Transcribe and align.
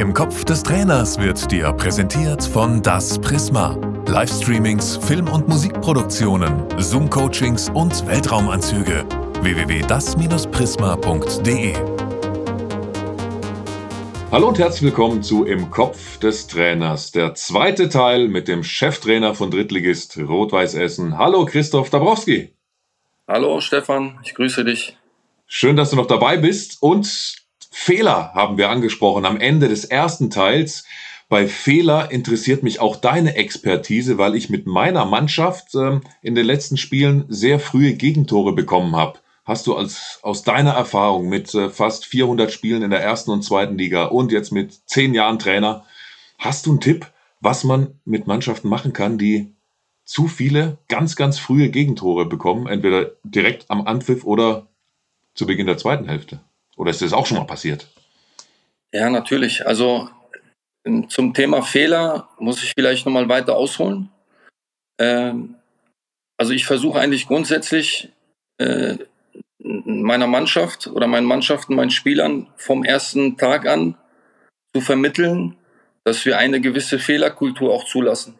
Im 0.00 0.14
Kopf 0.14 0.44
des 0.46 0.62
Trainers 0.62 1.18
wird 1.18 1.52
dir 1.52 1.74
präsentiert 1.74 2.42
von 2.42 2.80
Das 2.80 3.18
Prisma. 3.18 3.78
Livestreamings, 4.06 4.96
Film- 4.96 5.28
und 5.28 5.46
Musikproduktionen, 5.46 6.64
Zoom-Coachings 6.78 7.68
und 7.68 8.06
Weltraumanzüge. 8.06 9.04
www.das-prisma.de 9.42 11.74
Hallo 14.32 14.48
und 14.48 14.58
herzlich 14.58 14.84
willkommen 14.84 15.22
zu 15.22 15.44
Im 15.44 15.70
Kopf 15.70 16.18
des 16.18 16.46
Trainers, 16.46 17.12
der 17.12 17.34
zweite 17.34 17.90
Teil 17.90 18.28
mit 18.28 18.48
dem 18.48 18.64
Cheftrainer 18.64 19.34
von 19.34 19.50
Drittligist 19.50 20.16
Rot-Weiß 20.16 20.76
Essen. 20.76 21.18
Hallo 21.18 21.44
Christoph 21.44 21.90
Dabrowski. 21.90 22.54
Hallo 23.28 23.60
Stefan, 23.60 24.18
ich 24.24 24.34
grüße 24.34 24.64
dich. 24.64 24.96
Schön, 25.46 25.76
dass 25.76 25.90
du 25.90 25.96
noch 25.96 26.06
dabei 26.06 26.38
bist 26.38 26.78
und 26.80 27.39
Fehler 27.70 28.32
haben 28.34 28.58
wir 28.58 28.68
angesprochen 28.68 29.24
am 29.24 29.40
Ende 29.40 29.68
des 29.68 29.84
ersten 29.84 30.28
Teils. 30.30 30.84
Bei 31.28 31.46
Fehler 31.46 32.10
interessiert 32.10 32.64
mich 32.64 32.80
auch 32.80 32.96
deine 32.96 33.36
Expertise, 33.36 34.18
weil 34.18 34.34
ich 34.34 34.50
mit 34.50 34.66
meiner 34.66 35.04
Mannschaft 35.04 35.74
ähm, 35.76 36.02
in 36.22 36.34
den 36.34 36.44
letzten 36.44 36.76
Spielen 36.76 37.24
sehr 37.28 37.60
frühe 37.60 37.94
Gegentore 37.94 38.52
bekommen 38.52 38.96
habe. 38.96 39.20
Hast 39.44 39.68
du 39.68 39.76
als, 39.76 40.18
aus 40.22 40.42
deiner 40.42 40.72
Erfahrung 40.72 41.28
mit 41.28 41.54
äh, 41.54 41.70
fast 41.70 42.04
400 42.06 42.50
Spielen 42.50 42.82
in 42.82 42.90
der 42.90 43.02
ersten 43.02 43.30
und 43.30 43.42
zweiten 43.42 43.78
Liga 43.78 44.06
und 44.06 44.32
jetzt 44.32 44.50
mit 44.50 44.72
zehn 44.86 45.14
Jahren 45.14 45.38
Trainer, 45.38 45.84
hast 46.38 46.66
du 46.66 46.70
einen 46.70 46.80
Tipp, 46.80 47.06
was 47.40 47.62
man 47.62 48.00
mit 48.04 48.26
Mannschaften 48.26 48.68
machen 48.68 48.92
kann, 48.92 49.16
die 49.16 49.54
zu 50.04 50.26
viele 50.26 50.78
ganz, 50.88 51.14
ganz 51.14 51.38
frühe 51.38 51.70
Gegentore 51.70 52.26
bekommen, 52.26 52.66
entweder 52.66 53.12
direkt 53.22 53.70
am 53.70 53.86
Anpfiff 53.86 54.24
oder 54.24 54.66
zu 55.34 55.46
Beginn 55.46 55.68
der 55.68 55.78
zweiten 55.78 56.08
Hälfte? 56.08 56.40
Oder 56.80 56.92
ist 56.92 57.02
das 57.02 57.12
auch 57.12 57.26
schon 57.26 57.36
mal 57.36 57.44
passiert? 57.44 57.86
Ja, 58.90 59.10
natürlich. 59.10 59.66
Also 59.66 60.08
zum 61.08 61.34
Thema 61.34 61.60
Fehler 61.60 62.30
muss 62.38 62.62
ich 62.62 62.72
vielleicht 62.72 63.04
nochmal 63.04 63.28
weiter 63.28 63.54
ausholen. 63.54 64.08
Ähm, 64.98 65.56
also 66.38 66.54
ich 66.54 66.64
versuche 66.64 66.98
eigentlich 66.98 67.26
grundsätzlich 67.26 68.08
äh, 68.56 68.96
meiner 69.58 70.26
Mannschaft 70.26 70.86
oder 70.86 71.06
meinen 71.06 71.26
Mannschaften, 71.26 71.74
meinen 71.74 71.90
Spielern 71.90 72.46
vom 72.56 72.82
ersten 72.82 73.36
Tag 73.36 73.66
an 73.66 73.98
zu 74.74 74.80
vermitteln, 74.80 75.58
dass 76.04 76.24
wir 76.24 76.38
eine 76.38 76.62
gewisse 76.62 76.98
Fehlerkultur 76.98 77.74
auch 77.74 77.84
zulassen. 77.84 78.38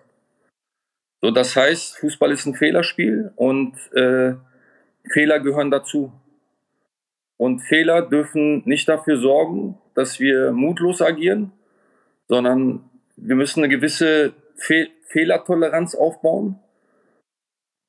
So, 1.20 1.30
das 1.30 1.54
heißt, 1.54 1.98
Fußball 1.98 2.32
ist 2.32 2.46
ein 2.46 2.54
Fehlerspiel 2.54 3.34
und 3.36 3.74
äh, 3.92 4.32
Fehler 5.12 5.40
gehören 5.40 5.70
dazu. 5.70 6.10
Und 7.40 7.60
Fehler 7.60 8.02
dürfen 8.02 8.60
nicht 8.66 8.86
dafür 8.86 9.16
sorgen, 9.16 9.78
dass 9.94 10.20
wir 10.20 10.52
mutlos 10.52 11.00
agieren, 11.00 11.52
sondern 12.28 12.84
wir 13.16 13.34
müssen 13.34 13.64
eine 13.64 13.74
gewisse 13.74 14.34
Fe 14.56 14.88
Fehlertoleranz 15.04 15.94
aufbauen 15.94 16.58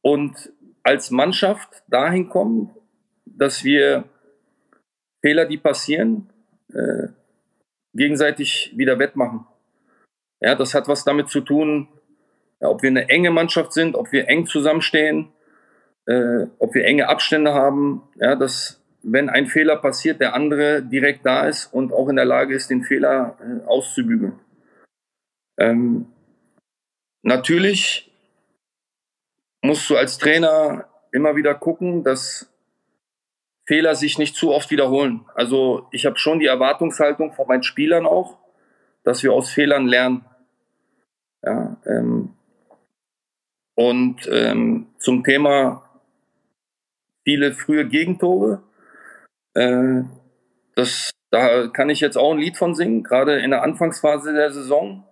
und 0.02 0.54
als 0.84 1.12
Mannschaft 1.12 1.84
dahin 1.90 2.30
kommen, 2.30 2.70
dass 3.26 3.66
wir 3.66 4.06
Fehler, 5.20 5.46
die 5.46 5.58
passieren, 5.58 6.30
äh, 6.74 7.10
gegenseitig 7.94 8.72
wieder 8.78 9.00
wettmachen. 9.00 9.46
Ja, 10.40 10.56
das 10.56 10.74
hat 10.74 10.88
was 10.88 11.04
damit 11.04 11.28
zu 11.28 11.42
tun, 11.42 11.90
ja, 12.62 12.70
ob 12.70 12.84
wir 12.84 12.90
eine 12.90 13.10
enge 13.10 13.32
Mannschaft 13.32 13.74
sind, 13.74 13.96
ob 13.96 14.14
wir 14.14 14.30
eng 14.30 14.46
zusammenstehen, 14.46 15.28
äh, 16.06 16.46
ob 16.58 16.74
wir 16.74 16.86
enge 16.86 17.10
Abstände 17.10 17.54
haben. 17.54 18.04
Ja, 18.16 18.38
das 18.38 18.81
wenn 19.04 19.30
ein 19.30 19.48
Fehler 19.48 19.78
passiert, 19.78 20.22
der 20.22 20.34
andere 20.34 20.82
direkt 20.84 21.26
da 21.26 21.48
ist 21.48 21.68
und 21.68 21.94
auch 21.94 22.10
in 22.10 22.16
der 22.16 22.26
Lage 22.26 22.56
ist, 22.56 22.70
den 22.70 22.84
Fehler 22.84 23.38
äh, 23.40 23.66
auszubügeln. 23.68 24.40
Ähm, 25.58 26.08
natürlich 27.24 28.12
musst 29.62 29.90
du 29.90 29.98
als 29.98 30.18
Trainer 30.18 30.88
immer 31.12 31.36
wieder 31.36 31.56
gucken, 31.56 32.04
dass 32.04 32.52
Fehler 33.66 33.96
sich 33.96 34.18
nicht 34.18 34.36
zu 34.36 34.54
oft 34.54 34.72
wiederholen. 34.72 35.26
Also 35.36 35.88
ich 35.92 36.06
habe 36.06 36.18
schon 36.18 36.40
die 36.40 36.48
Erwartungshaltung 36.48 37.34
von 37.34 37.48
meinen 37.48 37.64
Spielern 37.64 38.06
auch, 38.06 38.38
dass 39.04 39.24
wir 39.24 39.34
aus 39.34 39.50
Fehlern 39.50 39.88
lernen. 39.88 40.26
Ja, 41.44 41.78
ähm, 41.86 42.34
und 43.76 44.28
ähm, 44.32 44.88
zum 45.00 45.24
Thema 45.24 45.90
viele 47.24 47.54
frühe 47.54 47.88
Gegentore. 47.88 48.62
Äh, 49.54 50.04
das, 50.76 51.12
da 51.30 51.68
kann 51.68 51.90
ich 51.90 52.00
jetzt 52.00 52.18
auch 52.18 52.32
ein 52.32 52.40
Lied 52.40 52.58
von 52.58 52.76
singen, 52.76 53.04
gerade 53.04 53.40
in 53.40 53.52
der 53.52 53.64
Anfangsphase 53.64 54.34
der 54.34 54.52
Saison, 54.52 55.06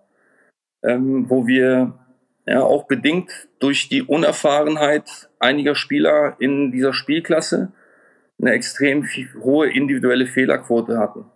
ähm, 0.82 1.28
wo 1.28 1.46
wir 1.46 1.98
ja 2.46 2.62
auch 2.62 2.86
bedingt 2.86 3.48
durch 3.58 3.88
die 3.88 4.02
Unerfahrenheit 4.02 5.30
einiger 5.38 5.74
Spieler 5.74 6.36
in 6.40 6.72
dieser 6.72 6.92
Spielklasse 6.92 7.72
eine 8.40 8.52
extrem 8.52 9.06
hohe 9.40 9.70
individuelle 9.70 10.26
Fehlerquote 10.26 10.98
hatten. 10.98 11.26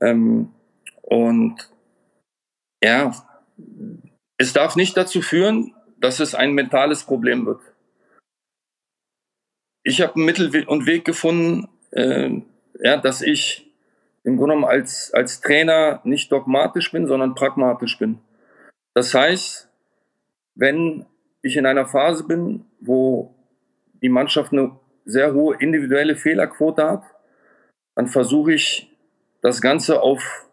Ähm, 0.00 0.52
und 1.02 1.70
ja, 2.84 3.12
es 4.36 4.52
darf 4.52 4.76
nicht 4.76 4.96
dazu 4.96 5.22
führen, 5.22 5.74
dass 5.96 6.20
es 6.20 6.34
ein 6.34 6.52
mentales 6.52 7.02
Problem 7.04 7.46
wird. 7.46 7.60
Ich 9.82 10.00
habe 10.00 10.16
einen 10.16 10.26
Mittel 10.26 10.64
und 10.66 10.86
Weg 10.86 11.04
gefunden, 11.04 11.68
äh, 11.90 12.40
ja, 12.80 12.96
dass 12.96 13.22
ich 13.22 13.70
im 14.24 14.36
Grunde 14.36 14.54
genommen 14.54 14.70
als, 14.70 15.12
als 15.14 15.40
Trainer 15.40 16.00
nicht 16.04 16.30
dogmatisch 16.30 16.92
bin, 16.92 17.06
sondern 17.06 17.34
pragmatisch 17.34 17.98
bin. 17.98 18.18
Das 18.94 19.14
heißt, 19.14 19.68
wenn 20.54 21.06
ich 21.42 21.56
in 21.56 21.66
einer 21.66 21.86
Phase 21.86 22.24
bin, 22.24 22.64
wo 22.80 23.34
die 24.02 24.08
Mannschaft 24.08 24.52
eine 24.52 24.76
sehr 25.04 25.32
hohe 25.32 25.56
individuelle 25.56 26.16
Fehlerquote 26.16 26.84
hat, 26.84 27.04
dann 27.94 28.08
versuche 28.08 28.52
ich 28.52 28.94
das 29.40 29.60
Ganze 29.60 30.02
auf 30.02 30.46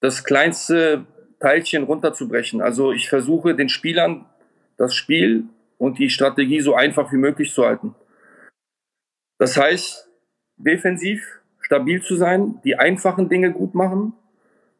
das 0.00 0.24
kleinste 0.24 1.06
Teilchen 1.40 1.84
runterzubrechen. 1.84 2.62
Also 2.62 2.92
ich 2.92 3.08
versuche 3.08 3.54
den 3.54 3.68
Spielern 3.68 4.26
das 4.76 4.94
Spiel 4.94 5.44
und 5.78 5.98
die 5.98 6.10
Strategie 6.10 6.60
so 6.60 6.74
einfach 6.74 7.12
wie 7.12 7.16
möglich 7.16 7.52
zu 7.52 7.64
halten. 7.64 7.94
Das 9.38 9.56
heißt, 9.56 10.08
defensiv 10.64 11.40
stabil 11.60 12.02
zu 12.02 12.16
sein, 12.16 12.60
die 12.64 12.78
einfachen 12.78 13.28
Dinge 13.28 13.52
gut 13.52 13.74
machen. 13.74 14.14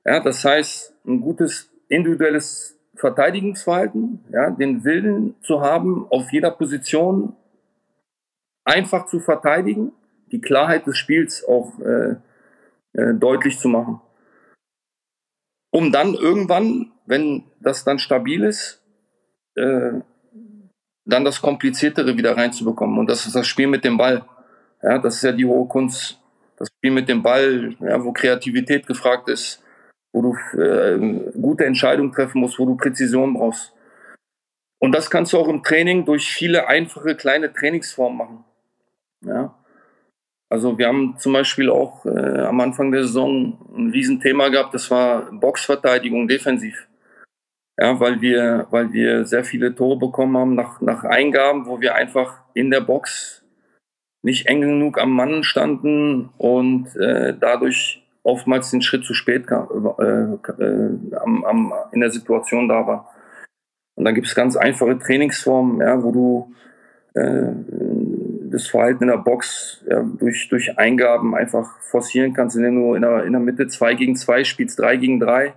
Ja, 0.04 0.20
das 0.20 0.44
heißt, 0.44 0.94
ein 1.06 1.20
gutes 1.20 1.70
individuelles 1.88 2.78
Verteidigungsverhalten, 2.96 4.20
ja, 4.30 4.50
den 4.50 4.84
Willen 4.84 5.34
zu 5.42 5.60
haben, 5.60 6.06
auf 6.10 6.32
jeder 6.32 6.50
Position 6.50 7.34
einfach 8.64 9.06
zu 9.06 9.20
verteidigen, 9.20 9.92
die 10.30 10.40
Klarheit 10.40 10.86
des 10.86 10.98
Spiels 10.98 11.44
auch 11.44 11.78
äh, 11.80 12.16
äh, 12.94 13.14
deutlich 13.14 13.58
zu 13.58 13.68
machen. 13.68 14.00
Um 15.70 15.90
dann 15.90 16.14
irgendwann, 16.14 16.92
wenn 17.06 17.44
das 17.60 17.84
dann 17.84 17.98
stabil 17.98 18.44
ist, 18.44 18.82
äh, 19.54 19.92
dann 21.04 21.24
das 21.24 21.40
Kompliziertere 21.40 22.16
wieder 22.16 22.36
reinzubekommen. 22.36 22.98
Und 22.98 23.10
das 23.10 23.26
ist 23.26 23.34
das 23.34 23.46
Spiel 23.46 23.66
mit 23.66 23.84
dem 23.84 23.96
Ball. 23.96 24.24
Ja, 24.82 24.98
das 24.98 25.16
ist 25.16 25.22
ja 25.22 25.32
die 25.32 25.46
hohe 25.46 25.66
Kunst. 25.68 26.18
Das 26.56 26.68
Spiel 26.68 26.90
mit 26.90 27.08
dem 27.08 27.22
Ball, 27.22 27.74
ja, 27.80 28.02
wo 28.04 28.12
Kreativität 28.12 28.86
gefragt 28.86 29.28
ist, 29.28 29.62
wo 30.12 30.22
du 30.22 30.60
äh, 30.60 30.98
gute 31.40 31.64
Entscheidungen 31.64 32.12
treffen 32.12 32.40
musst, 32.40 32.58
wo 32.58 32.66
du 32.66 32.76
Präzision 32.76 33.34
brauchst. 33.34 33.72
Und 34.78 34.92
das 34.92 35.10
kannst 35.10 35.32
du 35.32 35.38
auch 35.38 35.48
im 35.48 35.62
Training 35.62 36.04
durch 36.04 36.28
viele 36.28 36.66
einfache 36.66 37.14
kleine 37.14 37.52
Trainingsformen 37.52 38.18
machen. 38.18 38.44
Ja. 39.24 39.54
Also 40.48 40.76
wir 40.76 40.88
haben 40.88 41.16
zum 41.18 41.32
Beispiel 41.32 41.70
auch 41.70 42.04
äh, 42.04 42.40
am 42.40 42.60
Anfang 42.60 42.92
der 42.92 43.04
Saison 43.04 43.58
ein 43.74 43.90
Riesenthema 43.90 44.48
gehabt, 44.48 44.74
das 44.74 44.90
war 44.90 45.32
Boxverteidigung 45.32 46.28
defensiv. 46.28 46.88
Ja, 47.78 47.98
weil 47.98 48.20
wir, 48.20 48.66
weil 48.70 48.92
wir 48.92 49.24
sehr 49.24 49.44
viele 49.44 49.74
Tore 49.74 49.98
bekommen 49.98 50.36
haben 50.36 50.54
nach, 50.54 50.80
nach 50.82 51.04
Eingaben, 51.04 51.66
wo 51.66 51.80
wir 51.80 51.94
einfach 51.94 52.40
in 52.52 52.70
der 52.70 52.82
Box 52.82 53.41
nicht 54.22 54.46
eng 54.46 54.60
genug 54.60 55.00
am 55.00 55.10
Mann 55.10 55.42
standen 55.42 56.30
und 56.38 56.94
äh, 56.96 57.34
dadurch 57.38 58.02
oftmals 58.22 58.70
den 58.70 58.82
Schritt 58.82 59.04
zu 59.04 59.14
spät 59.14 59.46
kam, 59.46 59.68
äh, 59.98 60.62
äh, 60.62 61.16
am, 61.16 61.44
am, 61.44 61.72
in 61.90 62.00
der 62.00 62.10
Situation 62.10 62.68
da 62.68 62.86
war. 62.86 63.10
Und 63.94 64.04
dann 64.04 64.14
gibt 64.14 64.28
es 64.28 64.34
ganz 64.34 64.56
einfache 64.56 64.98
Trainingsformen, 64.98 65.80
ja, 65.80 66.02
wo 66.02 66.12
du 66.12 66.54
äh, 67.14 67.52
das 68.50 68.68
Verhalten 68.68 69.04
in 69.04 69.10
der 69.10 69.18
Box 69.18 69.84
ja, 69.88 70.02
durch, 70.02 70.48
durch 70.48 70.78
Eingaben 70.78 71.34
einfach 71.34 71.78
forcieren 71.80 72.32
kannst, 72.32 72.56
indem 72.56 72.76
du 72.76 72.94
in 72.94 73.02
der, 73.02 73.24
in 73.24 73.32
der 73.32 73.40
Mitte 73.40 73.66
zwei 73.66 73.94
gegen 73.94 74.14
zwei 74.14 74.44
spielst, 74.44 74.78
drei 74.78 74.96
gegen 74.96 75.18
drei. 75.18 75.54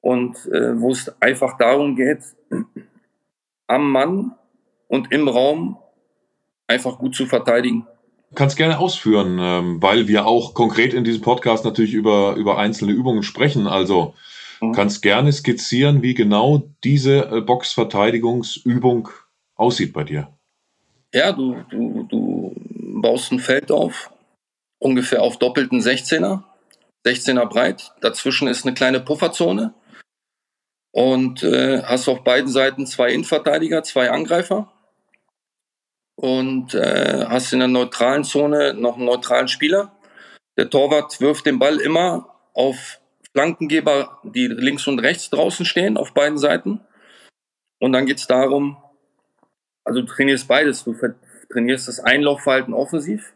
Und 0.00 0.36
äh, 0.46 0.80
wo 0.80 0.92
es 0.92 1.14
einfach 1.20 1.58
darum 1.58 1.96
geht, 1.96 2.20
am 3.66 3.90
Mann 3.90 4.32
und 4.88 5.12
im 5.12 5.28
Raum 5.28 5.78
einfach 6.70 6.98
gut 6.98 7.14
zu 7.14 7.26
verteidigen. 7.26 7.86
Kannst 8.34 8.56
gerne 8.56 8.78
ausführen, 8.78 9.38
ähm, 9.40 9.82
weil 9.82 10.06
wir 10.06 10.26
auch 10.26 10.54
konkret 10.54 10.94
in 10.94 11.02
diesem 11.02 11.20
Podcast 11.20 11.64
natürlich 11.64 11.94
über, 11.94 12.36
über 12.36 12.58
einzelne 12.58 12.92
Übungen 12.92 13.24
sprechen. 13.24 13.66
Also 13.66 14.14
mhm. 14.60 14.72
kannst 14.72 15.02
gerne 15.02 15.32
skizzieren, 15.32 16.02
wie 16.02 16.14
genau 16.14 16.62
diese 16.84 17.26
äh, 17.26 17.40
Boxverteidigungsübung 17.40 19.08
aussieht 19.56 19.92
bei 19.92 20.04
dir. 20.04 20.28
Ja, 21.12 21.32
du, 21.32 21.56
du, 21.70 22.06
du 22.08 22.54
baust 23.02 23.32
ein 23.32 23.40
Feld 23.40 23.72
auf, 23.72 24.12
ungefähr 24.78 25.22
auf 25.22 25.38
doppelten 25.38 25.80
16er, 25.80 26.44
16er 27.04 27.46
breit. 27.46 27.90
Dazwischen 28.00 28.46
ist 28.46 28.64
eine 28.64 28.74
kleine 28.74 29.00
Pufferzone 29.00 29.74
und 30.92 31.42
äh, 31.42 31.82
hast 31.82 32.06
auf 32.08 32.22
beiden 32.22 32.48
Seiten 32.48 32.86
zwei 32.86 33.12
Innenverteidiger, 33.12 33.82
zwei 33.82 34.12
Angreifer 34.12 34.70
und 36.20 36.74
äh, 36.74 37.24
hast 37.28 37.54
in 37.54 37.60
der 37.60 37.68
neutralen 37.68 38.24
Zone 38.24 38.74
noch 38.74 38.96
einen 38.96 39.06
neutralen 39.06 39.48
Spieler. 39.48 39.96
Der 40.58 40.68
Torwart 40.68 41.18
wirft 41.22 41.46
den 41.46 41.58
Ball 41.58 41.78
immer 41.78 42.34
auf 42.52 43.00
Flankengeber, 43.32 44.20
die 44.22 44.46
links 44.46 44.86
und 44.86 44.98
rechts 44.98 45.30
draußen 45.30 45.64
stehen, 45.64 45.96
auf 45.96 46.12
beiden 46.12 46.36
Seiten. 46.36 46.80
Und 47.78 47.92
dann 47.94 48.04
geht 48.04 48.18
es 48.18 48.26
darum, 48.26 48.76
also 49.82 50.02
du 50.02 50.06
trainierst 50.08 50.46
beides. 50.46 50.84
Du 50.84 50.94
trainierst 51.50 51.88
das 51.88 52.00
Einlaufverhalten 52.00 52.74
offensiv, 52.74 53.32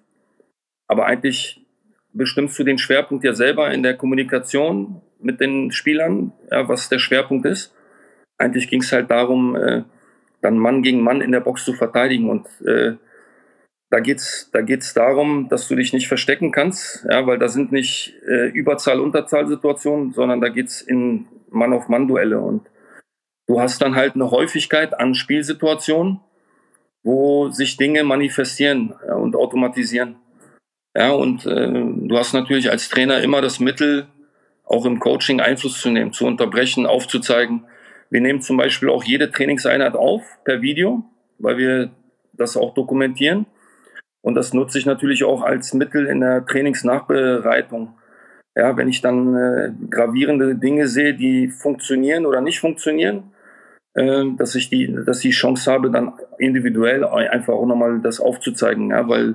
aber 0.86 1.06
eigentlich 1.06 1.64
bestimmst 2.12 2.58
du 2.58 2.64
den 2.64 2.76
Schwerpunkt 2.76 3.24
ja 3.24 3.32
selber 3.32 3.72
in 3.72 3.82
der 3.82 3.96
Kommunikation 3.96 5.00
mit 5.20 5.40
den 5.40 5.72
Spielern, 5.72 6.32
ja, 6.50 6.68
was 6.68 6.90
der 6.90 6.98
Schwerpunkt 6.98 7.46
ist. 7.46 7.72
Eigentlich 8.36 8.68
ging 8.68 8.82
es 8.82 8.92
halt 8.92 9.10
darum, 9.10 9.56
äh, 9.56 9.84
dann 10.44 10.58
Mann 10.58 10.82
gegen 10.82 11.00
Mann 11.00 11.22
in 11.22 11.32
der 11.32 11.40
Box 11.40 11.64
zu 11.64 11.72
verteidigen. 11.72 12.28
Und 12.28 12.46
äh, 12.66 12.96
da 13.90 14.00
geht 14.00 14.18
es 14.18 14.50
da 14.52 14.60
geht's 14.60 14.92
darum, 14.92 15.48
dass 15.48 15.68
du 15.68 15.74
dich 15.74 15.92
nicht 15.92 16.08
verstecken 16.08 16.52
kannst, 16.52 17.06
ja, 17.10 17.26
weil 17.26 17.38
da 17.38 17.48
sind 17.48 17.72
nicht 17.72 18.14
äh, 18.26 18.48
Überzahl-Unterzahl-Situationen, 18.48 20.12
sondern 20.12 20.40
da 20.40 20.48
geht 20.48 20.68
es 20.68 20.82
in 20.82 21.26
Mann-auf-Mann-Duelle. 21.50 22.38
Und 22.38 22.68
du 23.46 23.60
hast 23.60 23.80
dann 23.80 23.94
halt 23.94 24.14
eine 24.14 24.30
Häufigkeit 24.30 24.98
an 24.98 25.14
Spielsituationen, 25.14 26.20
wo 27.02 27.48
sich 27.48 27.76
Dinge 27.76 28.04
manifestieren 28.04 28.94
ja, 29.06 29.14
und 29.14 29.36
automatisieren. 29.36 30.16
Ja, 30.96 31.12
und 31.12 31.46
äh, 31.46 31.70
du 31.72 32.16
hast 32.16 32.34
natürlich 32.34 32.70
als 32.70 32.88
Trainer 32.88 33.20
immer 33.22 33.40
das 33.40 33.60
Mittel, 33.60 34.06
auch 34.64 34.86
im 34.86 35.00
Coaching 35.00 35.40
Einfluss 35.40 35.80
zu 35.80 35.90
nehmen, 35.90 36.12
zu 36.12 36.26
unterbrechen, 36.26 36.86
aufzuzeigen, 36.86 37.64
wir 38.14 38.20
nehmen 38.20 38.42
zum 38.42 38.56
Beispiel 38.56 38.90
auch 38.90 39.02
jede 39.02 39.32
Trainingseinheit 39.32 39.96
auf 39.96 40.22
per 40.44 40.62
Video, 40.62 41.02
weil 41.40 41.58
wir 41.58 41.90
das 42.32 42.56
auch 42.56 42.72
dokumentieren. 42.72 43.46
Und 44.22 44.36
das 44.36 44.54
nutze 44.54 44.78
ich 44.78 44.86
natürlich 44.86 45.24
auch 45.24 45.42
als 45.42 45.74
Mittel 45.74 46.06
in 46.06 46.20
der 46.20 46.46
Trainingsnachbereitung. 46.46 47.98
Ja, 48.54 48.76
wenn 48.76 48.88
ich 48.88 49.00
dann 49.00 49.34
äh, 49.34 49.72
gravierende 49.90 50.54
Dinge 50.54 50.86
sehe, 50.86 51.14
die 51.14 51.48
funktionieren 51.48 52.24
oder 52.24 52.40
nicht 52.40 52.60
funktionieren, 52.60 53.32
äh, 53.94 54.22
dass 54.36 54.54
ich 54.54 54.70
die, 54.70 54.96
dass 55.04 55.18
die 55.18 55.30
Chance 55.30 55.72
habe, 55.72 55.90
dann 55.90 56.12
individuell 56.38 57.04
einfach 57.04 57.54
auch 57.54 57.66
nochmal 57.66 57.98
das 58.00 58.20
aufzuzeigen, 58.20 58.90
ja, 58.90 59.08
weil 59.08 59.34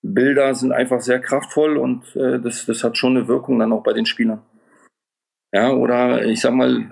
Bilder 0.00 0.54
sind 0.54 0.72
einfach 0.72 1.02
sehr 1.02 1.20
kraftvoll 1.20 1.76
und 1.76 2.16
äh, 2.16 2.40
das, 2.40 2.64
das 2.64 2.82
hat 2.82 2.96
schon 2.96 3.18
eine 3.18 3.28
Wirkung 3.28 3.58
dann 3.58 3.74
auch 3.74 3.82
bei 3.82 3.92
den 3.92 4.06
Spielern. 4.06 4.40
Ja, 5.52 5.72
oder 5.72 6.24
ich 6.26 6.40
sag 6.40 6.52
mal, 6.52 6.86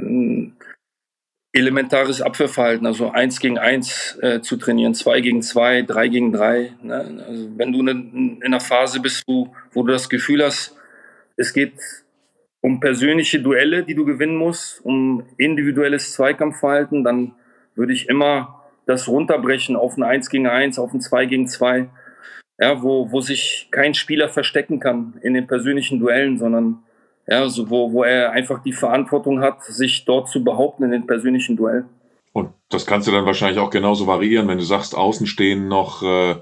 elementares 1.56 2.20
Abwehrverhalten, 2.20 2.86
also 2.86 3.10
eins 3.10 3.40
gegen 3.40 3.58
eins 3.58 4.18
äh, 4.20 4.40
zu 4.40 4.56
trainieren, 4.56 4.94
zwei 4.94 5.20
gegen 5.20 5.42
zwei, 5.42 5.82
drei 5.82 6.08
gegen 6.08 6.32
drei. 6.32 6.72
Ne? 6.82 7.24
Also 7.26 7.48
wenn 7.56 7.72
du 7.72 7.80
in 7.80 8.42
einer 8.44 8.60
Phase 8.60 9.00
bist, 9.00 9.24
wo, 9.26 9.54
wo 9.72 9.82
du 9.82 9.92
das 9.92 10.08
Gefühl 10.08 10.44
hast, 10.44 10.76
es 11.36 11.52
geht 11.52 11.74
um 12.60 12.80
persönliche 12.80 13.40
Duelle, 13.40 13.84
die 13.84 13.94
du 13.94 14.04
gewinnen 14.04 14.36
musst, 14.36 14.84
um 14.84 15.24
individuelles 15.38 16.12
Zweikampfverhalten, 16.12 17.04
dann 17.04 17.34
würde 17.74 17.92
ich 17.92 18.08
immer 18.08 18.64
das 18.86 19.08
runterbrechen 19.08 19.76
auf 19.76 19.96
ein 19.96 20.02
Eins 20.02 20.30
gegen 20.30 20.46
eins, 20.46 20.78
auf 20.78 20.92
ein 20.92 21.00
Zwei 21.00 21.26
gegen 21.26 21.48
zwei, 21.48 21.88
ja, 22.58 22.82
wo, 22.82 23.10
wo 23.12 23.20
sich 23.20 23.68
kein 23.70 23.94
Spieler 23.94 24.28
verstecken 24.28 24.80
kann 24.80 25.18
in 25.22 25.34
den 25.34 25.46
persönlichen 25.46 25.98
Duellen, 25.98 26.38
sondern 26.38 26.82
ja, 27.26 27.48
so 27.48 27.68
wo, 27.70 27.92
wo 27.92 28.04
er 28.04 28.32
einfach 28.32 28.62
die 28.62 28.72
Verantwortung 28.72 29.40
hat, 29.40 29.64
sich 29.64 30.04
dort 30.04 30.28
zu 30.28 30.44
behaupten 30.44 30.84
in 30.84 30.90
den 30.92 31.06
persönlichen 31.06 31.56
Duell. 31.56 31.84
Und 32.32 32.50
das 32.68 32.86
kannst 32.86 33.08
du 33.08 33.12
dann 33.12 33.26
wahrscheinlich 33.26 33.58
auch 33.58 33.70
genauso 33.70 34.06
variieren, 34.06 34.48
wenn 34.48 34.58
du 34.58 34.64
sagst, 34.64 34.94
außen 34.94 35.26
stehen 35.26 35.68
noch 35.68 36.02
äh, 36.02 36.36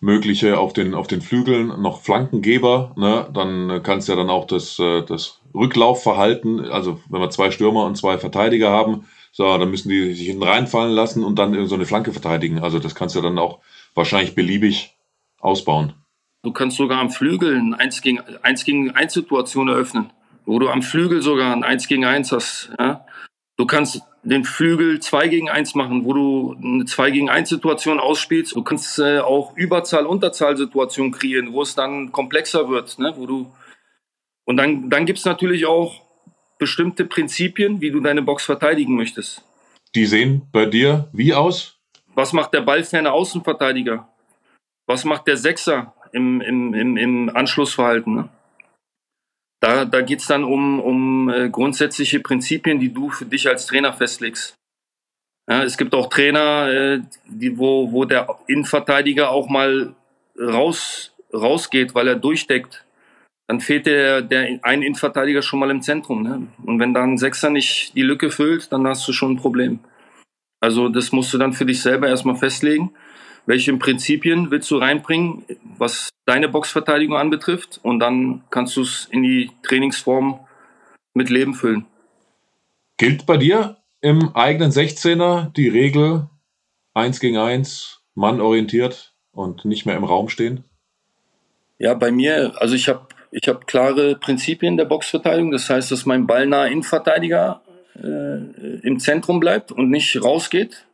mögliche 0.00 0.58
auf 0.58 0.72
den, 0.72 0.94
auf 0.94 1.06
den 1.06 1.22
Flügeln, 1.22 1.68
noch 1.80 2.02
Flankengeber, 2.02 2.92
ne? 2.96 3.28
dann 3.32 3.80
kannst 3.82 4.08
du 4.08 4.12
ja 4.12 4.16
dann 4.16 4.28
auch 4.28 4.46
das, 4.46 4.78
äh, 4.78 5.02
das 5.02 5.40
Rücklaufverhalten, 5.54 6.60
also 6.70 7.00
wenn 7.08 7.20
wir 7.20 7.30
zwei 7.30 7.50
Stürmer 7.50 7.86
und 7.86 7.96
zwei 7.96 8.18
Verteidiger 8.18 8.70
haben, 8.70 9.06
so, 9.32 9.44
dann 9.58 9.70
müssen 9.70 9.90
die 9.90 10.14
sich 10.14 10.26
hinten 10.26 10.42
reinfallen 10.42 10.92
lassen 10.92 11.22
und 11.22 11.38
dann 11.38 11.66
so 11.66 11.74
eine 11.74 11.84
Flanke 11.84 12.12
verteidigen. 12.12 12.60
Also 12.60 12.78
das 12.78 12.94
kannst 12.94 13.14
du 13.16 13.20
dann 13.20 13.38
auch 13.38 13.60
wahrscheinlich 13.94 14.34
beliebig 14.34 14.96
ausbauen. 15.38 15.92
Du 16.42 16.52
kannst 16.52 16.78
sogar 16.78 17.00
am 17.00 17.10
Flügel 17.10 17.54
eine 17.56 17.78
1 17.78 18.00
gegen 18.00 18.20
1 18.20 18.64
gegen 18.64 18.92
1 18.92 19.12
Situation 19.12 19.68
eröffnen 19.68 20.10
wo 20.46 20.58
du 20.58 20.68
am 20.68 20.82
Flügel 20.82 21.20
sogar 21.20 21.52
ein 21.54 21.64
1 21.64 21.88
gegen 21.88 22.04
1 22.04 22.32
hast. 22.32 22.70
Ja? 22.78 23.04
Du 23.56 23.66
kannst 23.66 24.00
den 24.22 24.44
Flügel 24.44 25.00
2 25.00 25.28
gegen 25.28 25.50
1 25.50 25.74
machen, 25.74 26.04
wo 26.04 26.12
du 26.12 26.56
eine 26.62 26.84
2 26.84 27.10
gegen 27.10 27.28
1 27.28 27.48
Situation 27.48 28.00
ausspielst. 28.00 28.56
Du 28.56 28.62
kannst 28.62 28.98
äh, 28.98 29.18
auch 29.18 29.56
Überzahl-Unterzahl-Situationen 29.56 31.12
kreieren, 31.12 31.52
wo 31.52 31.62
es 31.62 31.74
dann 31.74 32.12
komplexer 32.12 32.68
wird, 32.68 32.98
ne? 32.98 33.12
wo 33.16 33.26
du 33.26 33.52
und 34.46 34.56
dann, 34.56 34.88
dann 34.88 35.06
gibt 35.06 35.18
es 35.18 35.24
natürlich 35.24 35.66
auch 35.66 36.02
bestimmte 36.58 37.04
Prinzipien, 37.04 37.80
wie 37.80 37.90
du 37.90 38.00
deine 38.00 38.22
Box 38.22 38.44
verteidigen 38.44 38.94
möchtest. 38.94 39.42
Die 39.94 40.06
sehen 40.06 40.48
bei 40.52 40.66
dir 40.66 41.08
wie 41.12 41.34
aus? 41.34 41.78
Was 42.14 42.32
macht 42.32 42.54
der 42.54 42.62
ballferne 42.62 43.12
Außenverteidiger? 43.12 44.08
Was 44.86 45.04
macht 45.04 45.26
der 45.26 45.36
Sechser 45.36 45.94
im, 46.12 46.40
im, 46.40 46.72
im, 46.74 46.96
im 46.96 47.36
Anschlussverhalten? 47.36 48.14
Ne? 48.14 48.28
Da, 49.66 49.84
da 49.84 50.00
geht 50.00 50.20
es 50.20 50.28
dann 50.28 50.44
um, 50.44 50.78
um 50.78 51.28
äh, 51.28 51.50
grundsätzliche 51.50 52.20
Prinzipien, 52.20 52.78
die 52.78 52.94
du 52.94 53.10
für 53.10 53.24
dich 53.24 53.48
als 53.48 53.66
Trainer 53.66 53.92
festlegst. 53.92 54.54
Ja, 55.50 55.64
es 55.64 55.76
gibt 55.76 55.92
auch 55.92 56.08
Trainer, 56.08 56.68
äh, 56.68 57.00
die, 57.26 57.58
wo, 57.58 57.90
wo 57.90 58.04
der 58.04 58.28
Innenverteidiger 58.46 59.30
auch 59.30 59.48
mal 59.48 59.96
raus, 60.38 61.12
rausgeht, 61.34 61.96
weil 61.96 62.06
er 62.06 62.14
durchdeckt. 62.14 62.84
Dann 63.48 63.58
fehlt 63.58 63.86
der, 63.86 64.22
der 64.22 64.60
ein 64.62 64.82
Innenverteidiger 64.82 65.42
schon 65.42 65.58
mal 65.58 65.70
im 65.72 65.82
Zentrum. 65.82 66.22
Ne? 66.22 66.46
Und 66.64 66.78
wenn 66.78 66.94
dann 66.94 67.14
ein 67.14 67.18
Sechser 67.18 67.50
nicht 67.50 67.96
die 67.96 68.02
Lücke 68.02 68.30
füllt, 68.30 68.70
dann 68.70 68.86
hast 68.86 69.08
du 69.08 69.12
schon 69.12 69.32
ein 69.32 69.36
Problem. 69.36 69.80
Also 70.60 70.88
das 70.88 71.10
musst 71.10 71.34
du 71.34 71.38
dann 71.38 71.52
für 71.52 71.66
dich 71.66 71.82
selber 71.82 72.06
erstmal 72.06 72.36
festlegen 72.36 72.92
welche 73.46 73.74
Prinzipien 73.76 74.50
willst 74.50 74.70
du 74.70 74.78
reinbringen, 74.78 75.44
was 75.78 76.10
deine 76.26 76.48
Boxverteidigung 76.48 77.16
anbetrifft 77.16 77.80
und 77.82 78.00
dann 78.00 78.44
kannst 78.50 78.76
du 78.76 78.82
es 78.82 79.08
in 79.10 79.22
die 79.22 79.50
Trainingsform 79.62 80.40
mit 81.14 81.30
Leben 81.30 81.54
füllen. 81.54 81.86
Gilt 82.98 83.26
bei 83.26 83.36
dir 83.36 83.78
im 84.00 84.34
eigenen 84.34 84.70
16er 84.70 85.52
die 85.52 85.68
Regel 85.68 86.28
1 86.94 87.20
gegen 87.20 87.38
1, 87.38 88.02
Mann 88.14 88.40
orientiert 88.40 89.14
und 89.32 89.64
nicht 89.64 89.86
mehr 89.86 89.96
im 89.96 90.04
Raum 90.04 90.28
stehen? 90.28 90.64
Ja, 91.78 91.94
bei 91.94 92.10
mir, 92.10 92.54
also 92.56 92.74
ich 92.74 92.88
habe 92.88 93.06
ich 93.30 93.48
hab 93.48 93.66
klare 93.66 94.16
Prinzipien 94.16 94.76
der 94.76 94.86
Boxverteidigung. 94.86 95.50
Das 95.50 95.68
heißt, 95.68 95.90
dass 95.92 96.06
mein 96.06 96.26
ballnahe 96.26 96.70
Innenverteidiger 96.70 97.60
äh, 97.96 98.78
im 98.82 98.98
Zentrum 98.98 99.40
bleibt 99.40 99.72
und 99.72 99.90
nicht 99.90 100.22
rausgeht. 100.22 100.86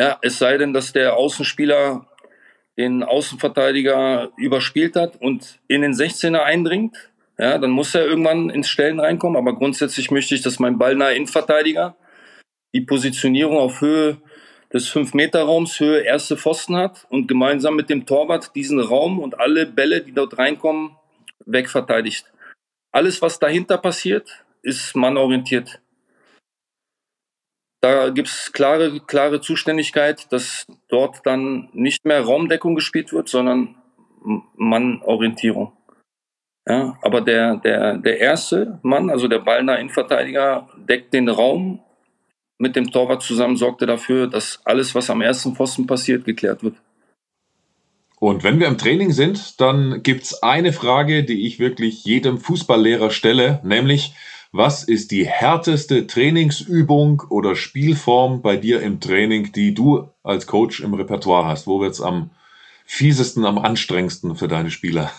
Ja, 0.00 0.16
es 0.22 0.38
sei 0.38 0.56
denn, 0.56 0.72
dass 0.72 0.94
der 0.94 1.14
Außenspieler 1.14 2.06
den 2.78 3.02
Außenverteidiger 3.02 4.30
überspielt 4.38 4.96
hat 4.96 5.20
und 5.20 5.60
in 5.68 5.82
den 5.82 5.92
16er 5.92 6.40
eindringt. 6.40 7.10
Ja, 7.36 7.58
dann 7.58 7.70
muss 7.70 7.94
er 7.94 8.06
irgendwann 8.06 8.48
ins 8.48 8.70
Stellen 8.70 8.98
reinkommen. 8.98 9.36
Aber 9.36 9.54
grundsätzlich 9.54 10.10
möchte 10.10 10.34
ich, 10.34 10.40
dass 10.40 10.58
mein 10.58 10.78
ballnahe 10.78 11.14
Innenverteidiger 11.14 11.96
die 12.72 12.80
Positionierung 12.80 13.58
auf 13.58 13.82
Höhe 13.82 14.16
des 14.72 14.90
5-Meter-Raums, 14.90 15.78
Höhe 15.78 16.00
erste 16.00 16.38
Pfosten 16.38 16.76
hat 16.76 17.06
und 17.10 17.26
gemeinsam 17.26 17.76
mit 17.76 17.90
dem 17.90 18.06
Torwart 18.06 18.56
diesen 18.56 18.80
Raum 18.80 19.18
und 19.18 19.38
alle 19.38 19.66
Bälle, 19.66 20.00
die 20.00 20.12
dort 20.12 20.38
reinkommen, 20.38 20.96
wegverteidigt. 21.44 22.24
Alles, 22.90 23.20
was 23.20 23.38
dahinter 23.38 23.76
passiert, 23.76 24.46
ist 24.62 24.96
mannorientiert. 24.96 25.78
Da 27.80 28.10
gibt 28.10 28.28
es 28.28 28.52
klare, 28.52 29.00
klare 29.06 29.40
Zuständigkeit, 29.40 30.30
dass 30.32 30.66
dort 30.88 31.24
dann 31.24 31.70
nicht 31.72 32.04
mehr 32.04 32.20
Raumdeckung 32.22 32.74
gespielt 32.74 33.12
wird, 33.12 33.28
sondern 33.28 33.76
Mannorientierung. 34.56 35.72
Ja, 36.68 36.98
aber 37.00 37.22
der, 37.22 37.56
der, 37.56 37.96
der 37.96 38.18
erste 38.20 38.78
Mann, 38.82 39.08
also 39.08 39.28
der 39.28 39.38
ballnahe 39.38 39.80
Innenverteidiger, 39.80 40.68
deckt 40.76 41.14
den 41.14 41.28
Raum 41.28 41.80
mit 42.58 42.76
dem 42.76 42.90
Torwart 42.90 43.22
zusammen, 43.22 43.56
sorgte 43.56 43.86
dafür, 43.86 44.26
dass 44.26 44.60
alles, 44.64 44.94
was 44.94 45.08
am 45.08 45.22
ersten 45.22 45.56
Pfosten 45.56 45.86
passiert, 45.86 46.26
geklärt 46.26 46.62
wird. 46.62 46.76
Und 48.18 48.44
wenn 48.44 48.60
wir 48.60 48.68
im 48.68 48.76
Training 48.76 49.12
sind, 49.12 49.58
dann 49.62 50.02
gibt's 50.02 50.42
eine 50.42 50.74
Frage, 50.74 51.24
die 51.24 51.46
ich 51.46 51.58
wirklich 51.58 52.04
jedem 52.04 52.36
Fußballlehrer 52.36 53.10
stelle, 53.10 53.60
nämlich, 53.64 54.12
was 54.52 54.82
ist 54.82 55.12
die 55.12 55.26
härteste 55.26 56.06
Trainingsübung 56.06 57.22
oder 57.30 57.54
Spielform 57.54 58.42
bei 58.42 58.56
dir 58.56 58.82
im 58.82 59.00
Training, 59.00 59.52
die 59.52 59.74
du 59.74 60.08
als 60.22 60.46
Coach 60.46 60.80
im 60.80 60.94
Repertoire 60.94 61.46
hast? 61.46 61.66
Wo 61.66 61.80
wird's 61.80 62.00
am 62.00 62.30
fiesesten, 62.84 63.44
am 63.46 63.58
anstrengendsten 63.58 64.34
für 64.34 64.48
deine 64.48 64.70
Spieler? 64.70 65.12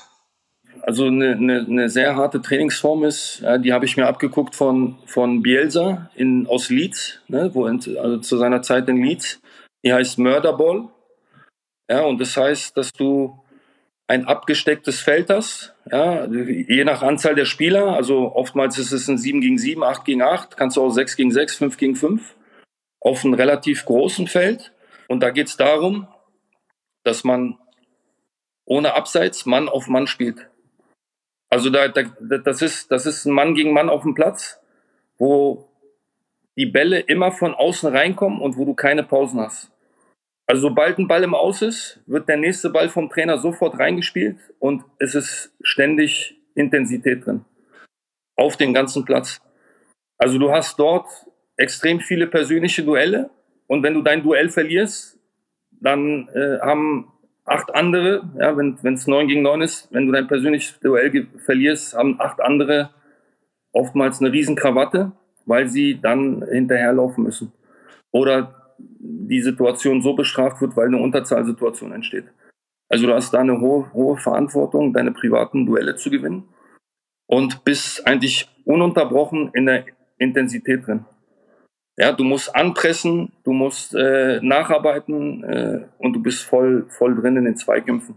Also 0.82 1.06
eine, 1.06 1.34
eine, 1.34 1.60
eine 1.60 1.90
sehr 1.90 2.16
harte 2.16 2.42
Trainingsform 2.42 3.04
ist, 3.04 3.44
die 3.60 3.72
habe 3.72 3.86
ich 3.86 3.98
mir 3.98 4.08
abgeguckt 4.08 4.56
von, 4.56 4.98
von 5.06 5.42
Bielsa 5.42 6.10
in, 6.16 6.48
aus 6.48 6.70
Leeds, 6.70 7.20
ne, 7.28 7.52
wo, 7.54 7.66
also 7.66 8.18
zu 8.18 8.38
seiner 8.38 8.62
Zeit 8.64 8.90
in 8.90 9.02
Leeds. 9.02 9.40
Die 9.86 9.94
heißt 9.94 10.18
Murderball. 10.18 10.90
Ja, 11.90 12.02
und 12.02 12.20
das 12.20 12.36
heißt, 12.36 12.76
dass 12.76 12.92
du 12.92 13.40
ein 14.08 14.26
abgestecktes 14.26 15.00
Feld 15.00 15.30
hast, 15.30 15.71
ja, 15.90 16.26
je 16.26 16.84
nach 16.84 17.02
Anzahl 17.02 17.36
der 17.36 17.46
Spieler. 17.46 17.96
Also 17.96 18.34
oftmals 18.36 18.78
ist 18.78 18.92
es 18.92 19.08
ein 19.08 19.18
7 19.18 19.42
gegen 19.42 19.58
7, 19.58 19.84
8 19.84 20.06
gegen 20.06 20.22
8, 20.22 20.58
kannst 20.58 20.78
du 20.78 20.84
auch 20.84 20.92
6 20.92 21.16
gegen 21.16 21.32
6, 21.32 21.56
5 21.56 21.78
gegen 21.78 21.96
5 21.96 22.36
auf 23.00 23.26
einem 23.26 23.34
relativ 23.34 23.86
großen 23.86 24.28
Feld. 24.28 24.74
Und 25.08 25.22
da 25.22 25.32
geht 25.32 25.48
es 25.48 25.58
darum, 25.58 26.08
dass 27.04 27.24
man 27.24 27.58
ohne 28.66 28.94
Abseits 28.94 29.46
Mann 29.46 29.68
auf 29.68 29.88
Mann 29.88 30.08
spielt. 30.08 30.50
Also 31.50 31.70
da, 31.70 31.88
da, 31.90 32.04
das, 32.38 32.62
ist, 32.62 32.92
das 32.92 33.06
ist 33.06 33.26
ein 33.26 33.34
Mann 33.34 33.56
gegen 33.56 33.74
Mann 33.74 33.90
auf 33.90 34.04
dem 34.04 34.14
Platz, 34.14 34.62
wo 35.18 35.68
die 36.56 36.66
Bälle 36.66 37.00
immer 37.00 37.32
von 37.32 37.54
außen 37.54 37.94
reinkommen 37.94 38.40
und 38.40 38.56
wo 38.58 38.66
du 38.66 38.74
keine 38.74 39.04
Pausen 39.04 39.42
hast. 39.42 39.71
Also 40.52 40.64
sobald 40.68 40.98
ein 40.98 41.08
Ball 41.08 41.24
im 41.24 41.34
Aus 41.34 41.62
ist, 41.62 42.02
wird 42.08 42.28
der 42.28 42.36
nächste 42.36 42.70
Ball 42.70 42.90
vom 42.90 43.10
Trainer 43.10 43.38
sofort 43.38 43.80
reingespielt 43.80 44.36
und 44.60 44.84
es 45.00 45.16
ist 45.16 45.56
ständig 45.62 46.36
Intensität 46.56 47.26
drin. 47.26 47.46
Auf 48.36 48.58
den 48.58 48.74
ganzen 48.74 49.06
Platz. 49.06 49.40
Also 50.18 50.38
du 50.40 50.52
hast 50.52 50.78
dort 50.78 51.08
extrem 51.56 52.02
viele 52.02 52.28
persönliche 52.28 52.84
Duelle 52.84 53.30
und 53.68 53.82
wenn 53.82 53.94
du 53.94 54.02
dein 54.02 54.24
Duell 54.24 54.50
verlierst, 54.50 55.18
dann 55.70 56.28
äh, 56.34 56.60
haben 56.60 57.14
acht 57.46 57.74
andere, 57.74 58.30
ja, 58.38 58.58
wenn 58.58 58.94
es 58.94 59.08
neun 59.08 59.30
gegen 59.30 59.44
neun 59.44 59.62
ist, 59.62 59.88
wenn 59.94 60.08
du 60.08 60.12
dein 60.12 60.28
persönliches 60.28 60.78
Duell 60.82 61.28
verlierst, 61.38 61.94
haben 61.94 62.20
acht 62.20 62.42
andere 62.42 62.90
oftmals 63.72 64.20
eine 64.20 64.34
Riesenkrawatte, 64.34 65.14
weil 65.46 65.70
sie 65.70 66.02
dann 66.02 66.46
hinterherlaufen 66.46 67.24
müssen. 67.24 67.54
Oder 68.12 68.61
die 69.00 69.42
Situation 69.42 70.02
so 70.02 70.14
bestraft 70.14 70.62
wird, 70.62 70.76
weil 70.76 70.88
eine 70.88 70.98
Unterzahlsituation 70.98 71.92
entsteht. 71.92 72.26
Also 72.90 73.08
du 73.08 73.14
hast 73.14 73.34
da 73.34 73.40
eine 73.40 73.60
hohe, 73.60 73.92
hohe 73.94 74.18
Verantwortung, 74.18 74.94
deine 74.94 75.12
privaten 75.12 75.66
Duelle 75.66 75.96
zu 75.96 76.10
gewinnen 76.10 76.44
und 77.26 77.64
bist 77.64 78.06
eigentlich 78.06 78.50
ununterbrochen 78.66 79.52
in 79.54 79.66
der 79.66 79.86
Intensität 80.18 80.86
drin. 80.86 81.06
Ja, 81.98 82.12
du 82.12 82.24
musst 82.24 82.54
anpressen, 82.56 83.32
du 83.44 83.54
musst 83.54 83.96
äh, 83.96 84.40
nacharbeiten 84.42 85.44
äh, 85.44 85.86
und 85.98 86.14
du 86.14 86.22
bist 86.22 86.44
voll, 86.44 86.86
voll 86.90 87.16
drin 87.16 87.38
in 87.38 87.46
den 87.46 87.56
Zweikämpfen. 87.56 88.16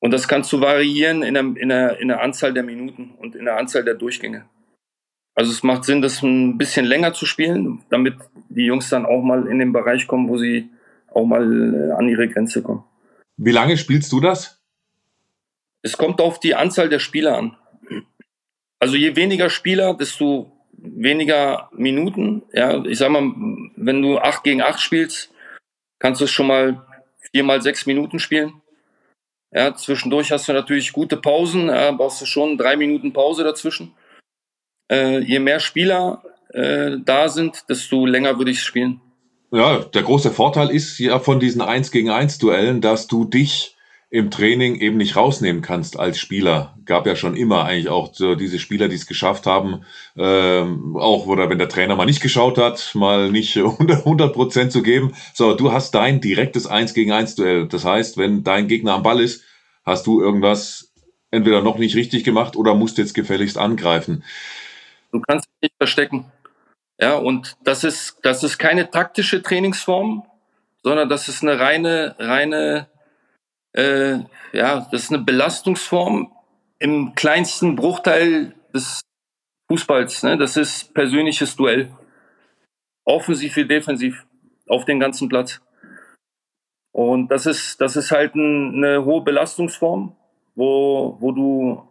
Und 0.00 0.12
das 0.12 0.28
kannst 0.28 0.52
du 0.52 0.60
variieren 0.60 1.22
in 1.22 1.34
der, 1.34 1.42
in, 1.42 1.68
der, 1.68 1.98
in 1.98 2.08
der 2.08 2.22
Anzahl 2.22 2.52
der 2.54 2.62
Minuten 2.62 3.14
und 3.18 3.34
in 3.34 3.44
der 3.44 3.56
Anzahl 3.56 3.84
der 3.84 3.94
Durchgänge. 3.94 4.46
Also 5.36 5.52
es 5.52 5.62
macht 5.62 5.84
Sinn, 5.84 6.00
das 6.00 6.22
ein 6.22 6.56
bisschen 6.56 6.86
länger 6.86 7.12
zu 7.12 7.26
spielen, 7.26 7.82
damit 7.90 8.14
die 8.48 8.64
Jungs 8.64 8.88
dann 8.88 9.04
auch 9.04 9.22
mal 9.22 9.46
in 9.46 9.58
den 9.58 9.72
Bereich 9.72 10.06
kommen, 10.06 10.30
wo 10.30 10.38
sie 10.38 10.70
auch 11.12 11.26
mal 11.26 11.74
äh, 11.74 11.92
an 11.92 12.08
ihre 12.08 12.26
Grenze 12.26 12.62
kommen. 12.62 12.84
Wie 13.36 13.50
lange 13.50 13.76
spielst 13.76 14.10
du 14.12 14.20
das? 14.20 14.62
Es 15.82 15.98
kommt 15.98 16.22
auf 16.22 16.40
die 16.40 16.54
Anzahl 16.54 16.88
der 16.88 17.00
Spieler 17.00 17.36
an. 17.36 17.56
Also 18.80 18.96
je 18.96 19.14
weniger 19.14 19.50
Spieler, 19.50 19.92
desto 19.94 20.52
weniger 20.72 21.68
Minuten. 21.72 22.42
Ja, 22.52 22.82
ich 22.84 22.98
sag 22.98 23.10
mal, 23.10 23.30
wenn 23.76 24.00
du 24.00 24.18
acht 24.18 24.42
gegen 24.42 24.62
acht 24.62 24.80
spielst, 24.80 25.30
kannst 25.98 26.22
du 26.22 26.26
schon 26.26 26.46
mal 26.46 26.86
vier 27.30 27.44
mal 27.44 27.60
sechs 27.60 27.84
Minuten 27.84 28.18
spielen. 28.18 28.54
Ja, 29.52 29.74
zwischendurch 29.74 30.32
hast 30.32 30.48
du 30.48 30.54
natürlich 30.54 30.92
gute 30.92 31.18
Pausen, 31.18 31.68
ja, 31.68 31.90
brauchst 31.92 32.22
du 32.22 32.26
schon 32.26 32.56
drei 32.56 32.76
Minuten 32.76 33.12
Pause 33.12 33.44
dazwischen 33.44 33.92
äh, 34.90 35.20
je 35.20 35.38
mehr 35.38 35.60
Spieler 35.60 36.22
äh, 36.50 36.92
da 37.04 37.28
sind, 37.28 37.64
desto 37.68 38.06
länger 38.06 38.38
würde 38.38 38.50
ich 38.50 38.62
spielen. 38.62 39.00
Ja, 39.52 39.78
der 39.78 40.02
große 40.02 40.32
Vorteil 40.32 40.70
ist 40.70 40.98
ja 40.98 41.18
von 41.18 41.40
diesen 41.40 41.62
1 41.62 41.90
gegen 41.90 42.10
1 42.10 42.38
Duellen, 42.38 42.80
dass 42.80 43.06
du 43.06 43.24
dich 43.24 43.76
im 44.08 44.30
Training 44.30 44.76
eben 44.76 44.96
nicht 44.96 45.16
rausnehmen 45.16 45.62
kannst 45.62 45.98
als 45.98 46.18
Spieler. 46.18 46.76
Gab 46.84 47.06
ja 47.06 47.16
schon 47.16 47.36
immer 47.36 47.64
eigentlich 47.64 47.88
auch 47.88 48.14
so 48.14 48.34
diese 48.34 48.58
Spieler, 48.58 48.88
die 48.88 48.94
es 48.94 49.06
geschafft 49.06 49.46
haben, 49.46 49.82
ähm, 50.16 50.96
auch 50.96 51.26
oder 51.26 51.50
wenn 51.50 51.58
der 51.58 51.68
Trainer 51.68 51.96
mal 51.96 52.06
nicht 52.06 52.22
geschaut 52.22 52.56
hat, 52.56 52.92
mal 52.94 53.30
nicht 53.30 53.56
100 53.58 54.32
Prozent 54.32 54.72
zu 54.72 54.82
geben. 54.82 55.12
So, 55.34 55.54
du 55.54 55.72
hast 55.72 55.94
dein 55.94 56.20
direktes 56.20 56.66
1 56.66 56.94
gegen 56.94 57.12
1 57.12 57.34
Duell. 57.34 57.66
Das 57.66 57.84
heißt, 57.84 58.16
wenn 58.16 58.44
dein 58.44 58.68
Gegner 58.68 58.94
am 58.94 59.02
Ball 59.02 59.20
ist, 59.20 59.42
hast 59.84 60.06
du 60.06 60.20
irgendwas 60.20 60.92
entweder 61.30 61.60
noch 61.60 61.78
nicht 61.78 61.96
richtig 61.96 62.24
gemacht 62.24 62.56
oder 62.56 62.74
musst 62.74 62.98
jetzt 62.98 63.14
gefälligst 63.14 63.58
angreifen. 63.58 64.22
Du 65.12 65.20
kannst 65.20 65.46
dich 65.46 65.62
nicht 65.62 65.74
verstecken. 65.78 66.30
Ja, 66.98 67.16
und 67.16 67.56
das 67.62 67.84
ist, 67.84 68.18
das 68.22 68.42
ist 68.42 68.58
keine 68.58 68.90
taktische 68.90 69.42
Trainingsform, 69.42 70.24
sondern 70.82 71.08
das 71.08 71.28
ist 71.28 71.42
eine 71.42 71.58
reine, 71.60 72.14
reine, 72.18 72.88
äh, 73.72 74.18
ja, 74.52 74.86
das 74.90 75.04
ist 75.04 75.12
eine 75.12 75.22
Belastungsform 75.22 76.32
im 76.78 77.14
kleinsten 77.14 77.76
Bruchteil 77.76 78.54
des 78.72 79.00
Fußballs. 79.68 80.22
Ne? 80.22 80.38
Das 80.38 80.56
ist 80.56 80.94
persönliches 80.94 81.56
Duell. 81.56 81.90
Offensiv 83.04 83.56
wie 83.56 83.66
defensiv 83.66 84.26
auf 84.68 84.84
den 84.84 84.98
ganzen 84.98 85.28
Platz. 85.28 85.60
Und 86.92 87.28
das 87.28 87.46
ist, 87.46 87.80
das 87.80 87.96
ist 87.96 88.10
halt 88.10 88.34
ein, 88.34 88.76
eine 88.76 89.04
hohe 89.04 89.22
Belastungsform, 89.22 90.16
wo, 90.54 91.16
wo 91.20 91.32
du 91.32 91.86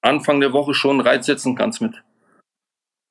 Anfang 0.00 0.40
der 0.40 0.52
Woche 0.52 0.74
schon 0.74 1.00
Reiz 1.00 1.26
setzen 1.26 1.54
kannst 1.54 1.80
mit. 1.80 2.02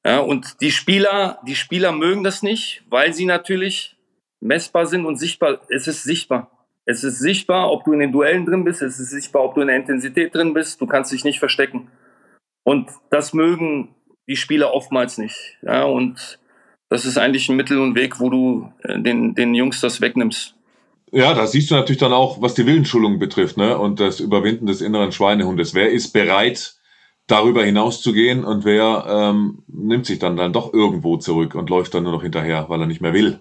Ja, 0.05 0.19
und 0.19 0.61
die 0.61 0.71
Spieler, 0.71 1.39
die 1.47 1.55
Spieler 1.55 1.91
mögen 1.91 2.23
das 2.23 2.41
nicht, 2.41 2.83
weil 2.89 3.13
sie 3.13 3.25
natürlich 3.25 3.95
messbar 4.39 4.87
sind 4.87 5.05
und 5.05 5.17
sichtbar. 5.17 5.61
Es 5.69 5.87
ist 5.87 6.03
sichtbar. 6.03 6.51
Es 6.85 7.03
ist 7.03 7.19
sichtbar, 7.19 7.71
ob 7.71 7.85
du 7.85 7.93
in 7.93 7.99
den 7.99 8.11
Duellen 8.11 8.45
drin 8.45 8.63
bist. 8.63 8.81
Es 8.81 8.99
ist 8.99 9.11
sichtbar, 9.11 9.43
ob 9.43 9.55
du 9.55 9.61
in 9.61 9.67
der 9.67 9.77
Intensität 9.77 10.33
drin 10.33 10.53
bist. 10.53 10.81
Du 10.81 10.87
kannst 10.87 11.11
dich 11.11 11.23
nicht 11.23 11.39
verstecken. 11.39 11.89
Und 12.63 12.89
das 13.11 13.33
mögen 13.33 13.95
die 14.27 14.35
Spieler 14.35 14.73
oftmals 14.73 15.17
nicht. 15.17 15.57
Ja, 15.61 15.83
und 15.83 16.39
das 16.89 17.05
ist 17.05 17.17
eigentlich 17.17 17.47
ein 17.49 17.55
Mittel 17.55 17.79
und 17.79 17.95
Weg, 17.95 18.19
wo 18.19 18.29
du 18.29 18.73
äh, 18.83 18.99
den, 18.99 19.35
den 19.35 19.53
Jungs 19.53 19.79
das 19.81 20.01
wegnimmst. 20.01 20.55
Ja, 21.11 21.33
da 21.33 21.45
siehst 21.45 21.69
du 21.69 21.75
natürlich 21.75 21.99
dann 21.99 22.13
auch, 22.13 22.41
was 22.41 22.53
die 22.53 22.65
Willensschulung 22.65 23.19
betrifft, 23.19 23.57
ne? 23.57 23.77
Und 23.77 23.99
das 23.99 24.19
Überwinden 24.19 24.65
des 24.65 24.81
inneren 24.81 25.11
Schweinehundes. 25.11 25.73
Wer 25.73 25.91
ist 25.91 26.13
bereit, 26.13 26.75
darüber 27.27 27.63
hinaus 27.63 28.01
zu 28.01 28.13
gehen 28.13 28.43
und 28.43 28.65
wer 28.65 29.05
ähm, 29.07 29.63
nimmt 29.67 30.05
sich 30.05 30.19
dann, 30.19 30.35
dann 30.35 30.53
doch 30.53 30.73
irgendwo 30.73 31.17
zurück 31.17 31.55
und 31.55 31.69
läuft 31.69 31.93
dann 31.93 32.03
nur 32.03 32.11
noch 32.11 32.23
hinterher, 32.23 32.65
weil 32.67 32.81
er 32.81 32.87
nicht 32.87 33.01
mehr 33.01 33.13
will. 33.13 33.39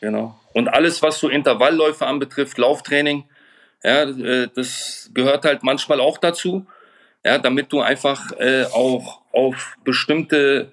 Genau. 0.00 0.38
Und 0.54 0.68
alles, 0.68 1.02
was 1.02 1.18
so 1.18 1.28
Intervallläufe 1.28 2.06
anbetrifft, 2.06 2.58
Lauftraining, 2.58 3.24
ja, 3.82 4.02
äh, 4.02 4.48
das 4.54 5.10
gehört 5.14 5.44
halt 5.44 5.62
manchmal 5.62 6.00
auch 6.00 6.18
dazu, 6.18 6.66
ja, 7.24 7.38
damit 7.38 7.72
du 7.72 7.80
einfach 7.80 8.32
äh, 8.38 8.64
auch 8.72 9.20
auf 9.32 9.76
bestimmte 9.84 10.72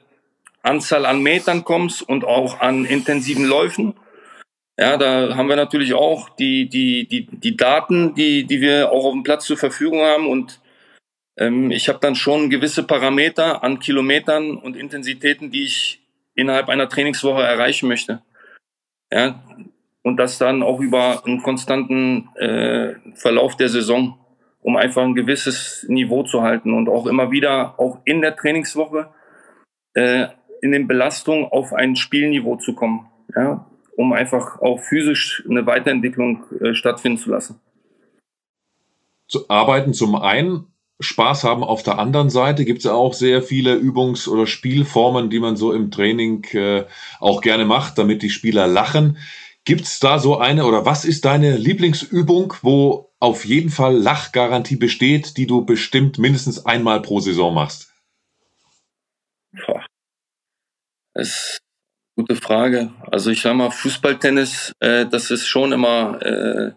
Anzahl 0.63 1.05
an 1.05 1.21
Metern 1.21 1.63
kommst 1.63 2.01
und 2.07 2.25
auch 2.25 2.59
an 2.59 2.85
intensiven 2.85 3.45
Läufen. 3.45 3.93
Ja, 4.79 4.97
da 4.97 5.35
haben 5.35 5.49
wir 5.49 5.55
natürlich 5.55 5.93
auch 5.93 6.29
die, 6.29 6.69
die, 6.69 7.07
die, 7.07 7.25
die 7.25 7.57
Daten, 7.57 8.13
die, 8.15 8.45
die 8.45 8.61
wir 8.61 8.91
auch 8.91 9.05
auf 9.05 9.13
dem 9.13 9.23
Platz 9.23 9.45
zur 9.45 9.57
Verfügung 9.57 10.01
haben 10.01 10.27
und 10.27 10.59
ähm, 11.37 11.71
ich 11.71 11.87
habe 11.87 11.99
dann 11.99 12.15
schon 12.15 12.49
gewisse 12.49 12.83
Parameter 12.83 13.63
an 13.63 13.79
Kilometern 13.79 14.57
und 14.57 14.75
Intensitäten, 14.75 15.51
die 15.51 15.63
ich 15.63 16.01
innerhalb 16.33 16.69
einer 16.69 16.89
Trainingswoche 16.89 17.41
erreichen 17.41 17.87
möchte. 17.87 18.21
Ja, 19.11 19.43
und 20.03 20.17
das 20.17 20.37
dann 20.37 20.63
auch 20.63 20.79
über 20.79 21.25
einen 21.25 21.41
konstanten 21.41 22.29
äh, 22.35 22.95
Verlauf 23.15 23.55
der 23.55 23.69
Saison, 23.69 24.17
um 24.61 24.75
einfach 24.75 25.03
ein 25.03 25.15
gewisses 25.15 25.85
Niveau 25.87 26.23
zu 26.23 26.41
halten 26.41 26.73
und 26.73 26.89
auch 26.89 27.05
immer 27.07 27.31
wieder, 27.31 27.79
auch 27.79 27.99
in 28.05 28.21
der 28.21 28.35
Trainingswoche, 28.35 29.09
äh, 29.93 30.27
in 30.61 30.71
den 30.71 30.87
Belastungen 30.87 31.45
auf 31.45 31.73
ein 31.73 31.95
Spielniveau 31.95 32.57
zu 32.57 32.73
kommen, 32.73 33.07
ja, 33.35 33.65
um 33.95 34.13
einfach 34.13 34.59
auch 34.61 34.79
physisch 34.79 35.43
eine 35.49 35.65
Weiterentwicklung 35.65 36.43
äh, 36.59 36.73
stattfinden 36.73 37.17
zu 37.17 37.29
lassen. 37.29 37.59
Zu 39.27 39.49
arbeiten 39.49 39.93
zum 39.93 40.15
einen 40.15 40.67
Spaß 40.99 41.43
haben. 41.43 41.63
Auf 41.63 41.83
der 41.83 41.99
anderen 41.99 42.29
Seite 42.29 42.65
gibt 42.65 42.79
es 42.79 42.85
ja 42.85 42.93
auch 42.93 43.13
sehr 43.13 43.41
viele 43.41 43.75
Übungs- 43.75 44.27
oder 44.27 44.47
Spielformen, 44.47 45.29
die 45.29 45.39
man 45.39 45.55
so 45.55 45.71
im 45.73 45.91
Training 45.91 46.43
äh, 46.53 46.85
auch 47.19 47.41
gerne 47.41 47.65
macht, 47.65 47.97
damit 47.97 48.21
die 48.21 48.29
Spieler 48.29 48.67
lachen. 48.67 49.17
Gibt 49.63 49.81
es 49.81 49.99
da 49.99 50.17
so 50.17 50.37
eine 50.37 50.65
oder 50.65 50.85
was 50.85 51.05
ist 51.05 51.25
deine 51.25 51.57
Lieblingsübung, 51.57 52.53
wo 52.61 53.11
auf 53.19 53.45
jeden 53.45 53.69
Fall 53.69 53.95
Lachgarantie 53.97 54.77
besteht, 54.77 55.37
die 55.37 55.45
du 55.45 55.65
bestimmt 55.65 56.17
mindestens 56.19 56.65
einmal 56.65 57.01
pro 57.01 57.19
Saison 57.19 57.53
machst? 57.53 57.91
Das 61.13 61.27
ist 61.27 61.59
eine 62.15 62.25
gute 62.25 62.41
Frage. 62.41 62.93
Also 63.11 63.31
ich 63.31 63.41
sage 63.41 63.55
mal, 63.55 63.71
Fußballtennis, 63.71 64.73
äh, 64.79 65.05
das 65.05 65.31
ist 65.31 65.47
schon 65.47 65.71
immer, 65.71 66.21
äh, 66.21 66.71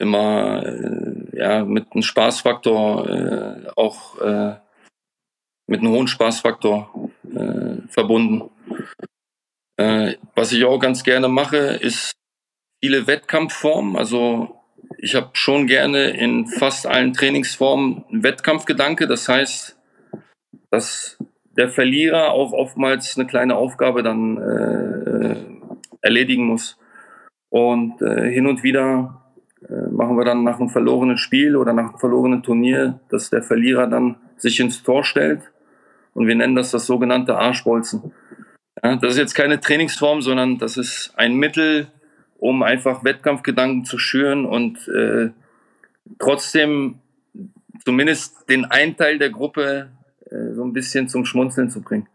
immer 0.00 0.64
äh, 0.64 1.38
ja, 1.38 1.64
mit 1.64 1.92
einem 1.92 2.02
Spaßfaktor, 2.02 3.08
äh, 3.08 3.70
auch 3.76 4.18
äh, 4.20 4.56
mit 5.66 5.80
einem 5.80 5.92
hohen 5.92 6.08
Spaßfaktor 6.08 7.10
äh, 7.32 7.86
verbunden. 7.88 8.50
Äh, 9.76 10.14
was 10.34 10.52
ich 10.52 10.64
auch 10.64 10.78
ganz 10.78 11.04
gerne 11.04 11.28
mache, 11.28 11.56
ist 11.58 12.12
viele 12.82 13.06
Wettkampfformen. 13.06 13.96
Also 13.96 14.56
ich 14.98 15.14
habe 15.14 15.30
schon 15.34 15.66
gerne 15.66 16.10
in 16.10 16.46
fast 16.46 16.86
allen 16.86 17.12
Trainingsformen 17.12 18.04
einen 18.10 18.22
Wettkampfgedanke. 18.22 19.06
Das 19.06 19.28
heißt, 19.28 19.78
dass 20.70 21.18
der 21.56 21.68
Verlierer 21.68 22.30
auch 22.30 22.52
oftmals 22.52 23.18
eine 23.18 23.26
kleine 23.26 23.56
Aufgabe 23.56 24.02
dann 24.02 24.38
äh, 24.38 25.36
erledigen 26.00 26.46
muss. 26.46 26.78
Und 27.52 27.98
hin 27.98 28.46
und 28.46 28.62
wieder 28.62 29.19
machen 29.68 30.16
wir 30.16 30.24
dann 30.24 30.44
nach 30.44 30.58
einem 30.58 30.70
verlorenen 30.70 31.16
Spiel 31.16 31.56
oder 31.56 31.72
nach 31.72 31.90
einem 31.90 31.98
verlorenen 31.98 32.42
Turnier, 32.42 33.00
dass 33.08 33.30
der 33.30 33.42
Verlierer 33.42 33.86
dann 33.86 34.16
sich 34.36 34.58
ins 34.60 34.82
Tor 34.82 35.04
stellt. 35.04 35.42
Und 36.14 36.26
wir 36.26 36.34
nennen 36.34 36.56
das 36.56 36.70
das 36.70 36.86
sogenannte 36.86 37.36
Arschbolzen. 37.36 38.12
Ja, 38.82 38.96
das 38.96 39.12
ist 39.12 39.18
jetzt 39.18 39.34
keine 39.34 39.60
Trainingsform, 39.60 40.22
sondern 40.22 40.58
das 40.58 40.76
ist 40.76 41.12
ein 41.16 41.34
Mittel, 41.34 41.88
um 42.38 42.62
einfach 42.62 43.04
Wettkampfgedanken 43.04 43.84
zu 43.84 43.98
schüren 43.98 44.46
und 44.46 44.88
äh, 44.88 45.30
trotzdem 46.18 47.00
zumindest 47.84 48.48
den 48.48 48.64
einen 48.64 48.96
Teil 48.96 49.18
der 49.18 49.30
Gruppe 49.30 49.90
äh, 50.30 50.54
so 50.54 50.64
ein 50.64 50.72
bisschen 50.72 51.08
zum 51.08 51.24
Schmunzeln 51.24 51.70
zu 51.70 51.82
bringen. 51.82 52.08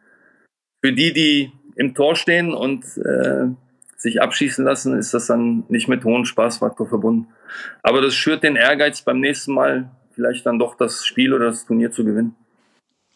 Für 0.83 0.93
die, 0.93 1.13
die 1.13 1.51
im 1.75 1.93
Tor 1.93 2.15
stehen 2.15 2.53
und 2.53 2.85
äh, 2.97 3.47
sich 3.95 4.21
abschießen 4.21 4.65
lassen, 4.65 4.97
ist 4.97 5.13
das 5.13 5.27
dann 5.27 5.63
nicht 5.69 5.87
mit 5.87 6.03
hohem 6.03 6.25
Spaßfaktor 6.25 6.87
verbunden. 6.87 7.27
Aber 7.81 8.01
das 8.01 8.13
schürt 8.13 8.43
den 8.43 8.55
Ehrgeiz 8.55 9.01
beim 9.01 9.19
nächsten 9.19 9.53
Mal 9.53 9.89
vielleicht 10.13 10.45
dann 10.45 10.59
doch 10.59 10.75
das 10.75 11.05
Spiel 11.05 11.33
oder 11.33 11.45
das 11.47 11.65
Turnier 11.65 11.91
zu 11.91 12.03
gewinnen. 12.03 12.35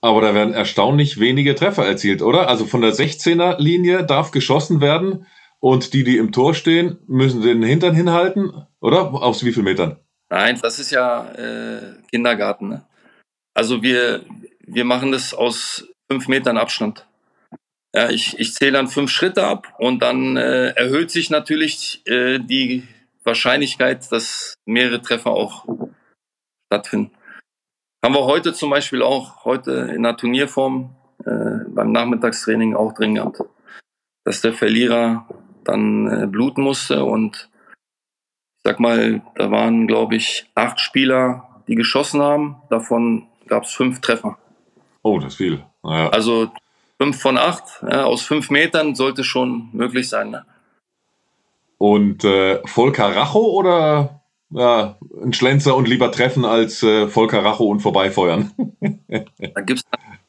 Aber 0.02 0.22
da 0.22 0.34
werden 0.34 0.54
erstaunlich 0.54 1.20
wenige 1.20 1.56
Treffer 1.56 1.86
erzielt, 1.86 2.22
oder? 2.22 2.48
Also 2.48 2.66
von 2.66 2.82
der 2.82 2.94
16er 2.94 3.60
Linie 3.60 4.06
darf 4.06 4.32
geschossen 4.32 4.80
werden 4.80 5.26
und 5.60 5.94
die, 5.94 6.04
die 6.04 6.18
im 6.18 6.32
Tor 6.32 6.54
stehen, 6.54 7.00
müssen 7.08 7.42
den 7.42 7.62
Hintern 7.64 7.96
hinhalten, 7.96 8.54
oder? 8.80 9.14
Aus 9.14 9.44
wie 9.44 9.52
viel 9.52 9.64
Metern? 9.64 9.98
Nein, 10.30 10.58
das 10.62 10.80
ist 10.80 10.92
ja 10.92 11.32
äh, 11.34 11.82
Kindergarten. 12.10 12.70
Ne? 12.70 12.86
Also 13.54 13.82
wir, 13.82 14.22
wir 14.66 14.86
machen 14.86 15.12
das 15.12 15.34
aus 15.34 15.88
fünf 16.10 16.28
Metern 16.28 16.58
Abstand. 16.58 17.06
Ja, 17.96 18.10
ich, 18.10 18.38
ich 18.40 18.54
zähle 18.54 18.74
dann 18.74 18.88
fünf 18.88 19.10
Schritte 19.10 19.46
ab 19.46 19.74
und 19.80 20.02
dann 20.02 20.38
äh, 20.38 20.70
erhöht 20.70 21.10
sich 21.10 21.30
natürlich 21.30 22.06
äh, 22.06 22.38
die 22.40 22.88
Wahrscheinlichkeit, 23.24 24.12
dass 24.12 24.54
mehrere 24.66 25.02
Treffer 25.02 25.32
auch 25.32 25.66
stattfinden. 26.72 27.12
Haben 28.04 28.16
wir 28.16 28.26
heute 28.26 28.54
zum 28.54 28.70
Beispiel 28.70 29.02
auch, 29.02 29.44
heute 29.44 29.72
in 29.94 30.04
der 30.04 30.16
Turnierform 30.16 30.96
äh, 31.26 31.66
beim 31.68 31.92
Nachmittagstraining 31.92 32.76
auch 32.76 32.94
drin 32.94 33.16
gehabt, 33.16 33.42
dass 34.24 34.42
der 34.42 34.54
Verlierer 34.54 35.28
dann 35.64 36.08
äh, 36.08 36.28
bluten 36.28 36.62
musste 36.62 37.04
und 37.04 37.50
ich 38.58 38.64
sag 38.64 38.80
mal, 38.80 39.22
da 39.36 39.52
waren, 39.52 39.88
glaube 39.88 40.16
ich, 40.16 40.50
acht 40.54 40.80
Spieler, 40.80 41.64
die 41.68 41.76
geschossen 41.76 42.22
haben. 42.22 42.58
Davon 42.70 43.28
gab 43.48 43.64
es 43.64 43.72
fünf 43.72 44.02
Treffer. 44.02 44.38
Oh, 45.02 45.18
das 45.18 45.34
ist 45.34 45.38
viel. 45.38 45.64
Naja. 45.82 46.10
Also 46.10 46.52
fünf 47.00 47.22
von 47.22 47.38
acht, 47.38 47.64
ja, 47.90 48.04
aus 48.04 48.22
fünf 48.22 48.50
Metern 48.50 48.94
sollte 48.94 49.24
schon 49.24 49.70
möglich 49.72 50.10
sein. 50.10 50.32
Ne? 50.32 50.46
Und 51.78 52.26
äh, 52.26 52.60
Volker 52.66 53.16
Racho 53.16 53.40
oder 53.40 54.22
ja, 54.52 54.98
ein 55.24 55.32
Schlenzer 55.32 55.76
und 55.76 55.88
lieber 55.88 56.12
treffen 56.12 56.44
als 56.44 56.84
äh, 56.84 57.08
Volker 57.08 57.44
Racho 57.44 57.66
und 57.66 57.80
vorbeifeuern. 57.80 58.52
da 59.10 59.62
gibt 59.62 59.80
es 59.80 59.86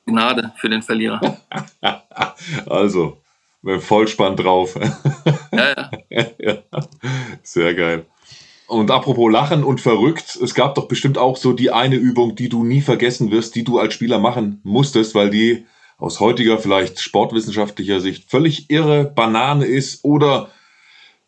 Gnade 0.07 0.53
für 0.57 0.69
den 0.69 0.83
Verlierer. 0.83 1.39
also, 2.67 3.19
Vollspann 3.63 4.37
drauf. 4.37 4.75
ja, 5.53 5.91
ja. 6.09 6.27
ja, 6.39 6.63
sehr 7.43 7.75
geil. 7.75 8.07
Und 8.69 8.93
apropos 8.93 9.33
Lachen 9.33 9.65
und 9.65 9.81
verrückt, 9.81 10.39
es 10.41 10.55
gab 10.55 10.77
doch 10.77 10.87
bestimmt 10.87 11.19
auch 11.19 11.37
so 11.37 11.53
die 11.53 11.73
eine 11.73 11.97
Übung, 11.97 12.37
die 12.37 12.49
du 12.49 12.63
nie 12.63 12.81
vergessen 12.81 13.33
wirst, 13.33 13.57
die 13.57 13.65
du 13.65 13.81
als 13.81 13.95
Spieler 13.95 14.21
machen 14.21 14.61
musstest, 14.63 15.17
weil 15.17 15.31
die 15.31 15.67
aus 16.01 16.19
heutiger, 16.19 16.59
vielleicht 16.59 16.99
sportwissenschaftlicher 17.01 18.01
Sicht 18.01 18.31
völlig 18.31 18.71
irre 18.71 19.05
Banane 19.05 19.67
ist 19.67 20.03
oder 20.05 20.51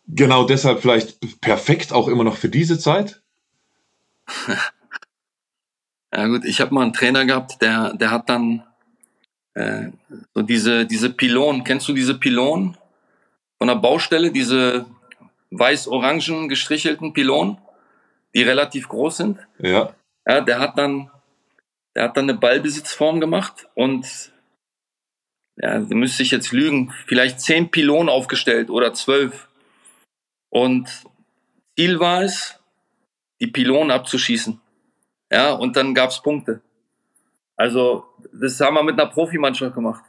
genau 0.09 0.45
deshalb 0.45 0.81
vielleicht 0.81 1.41
perfekt 1.41 1.93
auch 1.93 2.09
immer 2.09 2.25
noch 2.25 2.37
für 2.37 2.49
diese 2.49 2.79
Zeit? 2.79 3.23
ja 6.13 6.27
gut, 6.27 6.45
ich 6.45 6.61
habe 6.61 6.75
mal 6.75 6.83
einen 6.83 6.95
Trainer 6.95 7.27
gehabt, 7.27 7.61
der, 7.61 7.93
der 7.95 8.11
hat 8.11 8.31
dann 8.31 8.65
äh, 9.55 9.91
so 10.35 10.43
diese, 10.43 10.87
diese 10.87 11.11
Pylonen, 11.11 11.65
kennst 11.65 11.87
du 11.89 11.93
diese 11.93 12.19
Pylonen 12.19 12.79
von 13.59 13.69
der 13.69 13.77
Baustelle, 13.77 14.33
diese 14.33 14.87
weiß-orangen 15.51 16.49
gestrichelten 16.49 17.13
Pylonen, 17.13 17.59
die 18.35 18.43
relativ 18.43 18.89
groß 18.89 19.19
sind? 19.19 19.39
Ja. 19.59 19.95
Ja, 20.27 20.41
der 20.41 20.61
hat 20.61 20.79
dann, 20.79 21.11
der 21.95 22.05
hat 22.05 22.17
dann 22.17 22.31
eine 22.31 22.39
Ballbesitzform 22.39 23.21
gemacht 23.21 23.69
und 23.75 24.32
ja, 25.57 25.79
müsste 25.79 26.23
ich 26.23 26.31
jetzt 26.31 26.53
lügen, 26.53 26.93
vielleicht 27.07 27.41
zehn 27.41 27.71
Pylonen 27.71 28.09
aufgestellt 28.09 28.71
oder 28.71 28.95
zwölf. 28.95 29.49
Und 30.51 30.89
Ziel 31.79 32.01
war 32.01 32.23
es, 32.23 32.59
die 33.41 33.47
Pylonen 33.47 33.91
abzuschießen. 33.91 34.61
Ja, 35.33 35.53
und 35.53 35.77
dann 35.77 35.95
gab 35.95 36.11
es 36.11 36.23
Punkte. 36.23 36.61
Also, 37.57 38.05
das 38.33 38.61
haben 38.61 38.75
wir 38.75 38.83
mit 38.83 39.01
einer 39.01 39.11
Profimannschaft 39.11 39.75
gemacht. 39.75 40.05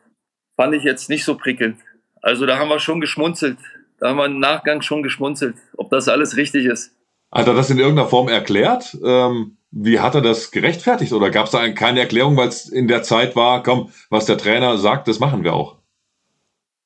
Fand 0.55 0.75
ich 0.75 0.83
jetzt 0.83 1.09
nicht 1.09 1.23
so 1.23 1.37
prickelnd. 1.37 1.79
Also, 2.21 2.45
da 2.45 2.57
haben 2.57 2.69
wir 2.69 2.79
schon 2.79 3.01
geschmunzelt. 3.01 3.57
Da 3.99 4.09
haben 4.09 4.17
wir 4.17 4.25
im 4.25 4.39
Nachgang 4.39 4.81
schon 4.81 5.03
geschmunzelt, 5.03 5.55
ob 5.77 5.89
das 5.89 6.07
alles 6.07 6.35
richtig 6.35 6.65
ist. 6.65 6.95
Hat 7.31 7.47
er 7.47 7.53
das 7.53 7.69
in 7.69 7.79
irgendeiner 7.79 8.09
Form 8.09 8.27
erklärt? 8.27 8.97
Ähm, 9.03 9.57
wie 9.75 9.99
hat 9.99 10.13
er 10.13 10.21
das 10.21 10.51
gerechtfertigt? 10.51 11.13
Oder 11.13 11.31
gab 11.31 11.45
es 11.45 11.51
da 11.51 11.67
keine 11.69 12.01
Erklärung, 12.01 12.37
weil 12.37 12.47
es 12.47 12.69
in 12.69 12.87
der 12.87 13.01
Zeit 13.01 13.35
war, 13.35 13.63
komm, 13.63 13.91
was 14.09 14.25
der 14.25 14.37
Trainer 14.37 14.77
sagt, 14.77 15.07
das 15.07 15.19
machen 15.19 15.43
wir 15.43 15.53
auch? 15.53 15.77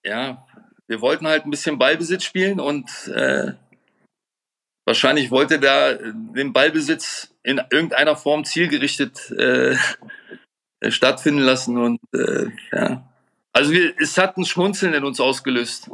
Ja, 0.06 0.48
wir 0.88 1.02
wollten 1.02 1.28
halt 1.28 1.46
ein 1.46 1.52
bisschen 1.52 1.78
Ballbesitz 1.78 2.24
spielen 2.24 2.62
und 2.62 2.90
äh, 3.10 3.52
wahrscheinlich 4.86 5.32
wollte 5.32 5.60
der 5.60 6.00
den 6.14 6.54
Ballbesitz 6.54 7.34
in 7.44 7.62
irgendeiner 7.70 8.16
Form 8.16 8.46
zielgerichtet 8.46 9.32
äh, 9.32 9.76
stattfinden 10.88 11.42
lassen 11.42 11.78
und 11.78 12.00
äh, 12.14 12.48
ja. 12.72 13.04
Also 13.52 13.72
wir, 13.72 13.96
es 14.00 14.18
hat 14.18 14.38
ein 14.38 14.46
Schmunzeln 14.46 14.94
in 14.94 15.04
uns 15.04 15.20
ausgelöst. 15.20 15.90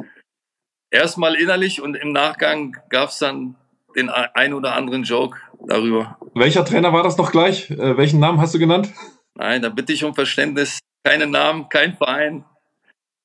Erstmal 0.90 1.34
innerlich 1.34 1.80
und 1.80 1.96
im 1.96 2.12
Nachgang 2.12 2.76
gab 2.88 3.08
es 3.08 3.18
dann 3.18 3.56
den 3.96 4.10
ein 4.10 4.54
oder 4.54 4.74
anderen 4.74 5.02
Joke 5.02 5.38
darüber. 5.66 6.18
Welcher 6.34 6.64
Trainer 6.64 6.92
war 6.92 7.02
das 7.02 7.16
noch 7.16 7.30
gleich? 7.30 7.70
Äh, 7.70 7.96
welchen 7.96 8.20
Namen 8.20 8.40
hast 8.40 8.54
du 8.54 8.58
genannt? 8.58 8.90
Nein, 9.34 9.62
da 9.62 9.68
bitte 9.68 9.92
ich 9.92 10.04
um 10.04 10.14
Verständnis. 10.14 10.80
Keine 11.04 11.26
Namen, 11.26 11.68
kein 11.68 11.96
Verein. 11.96 12.44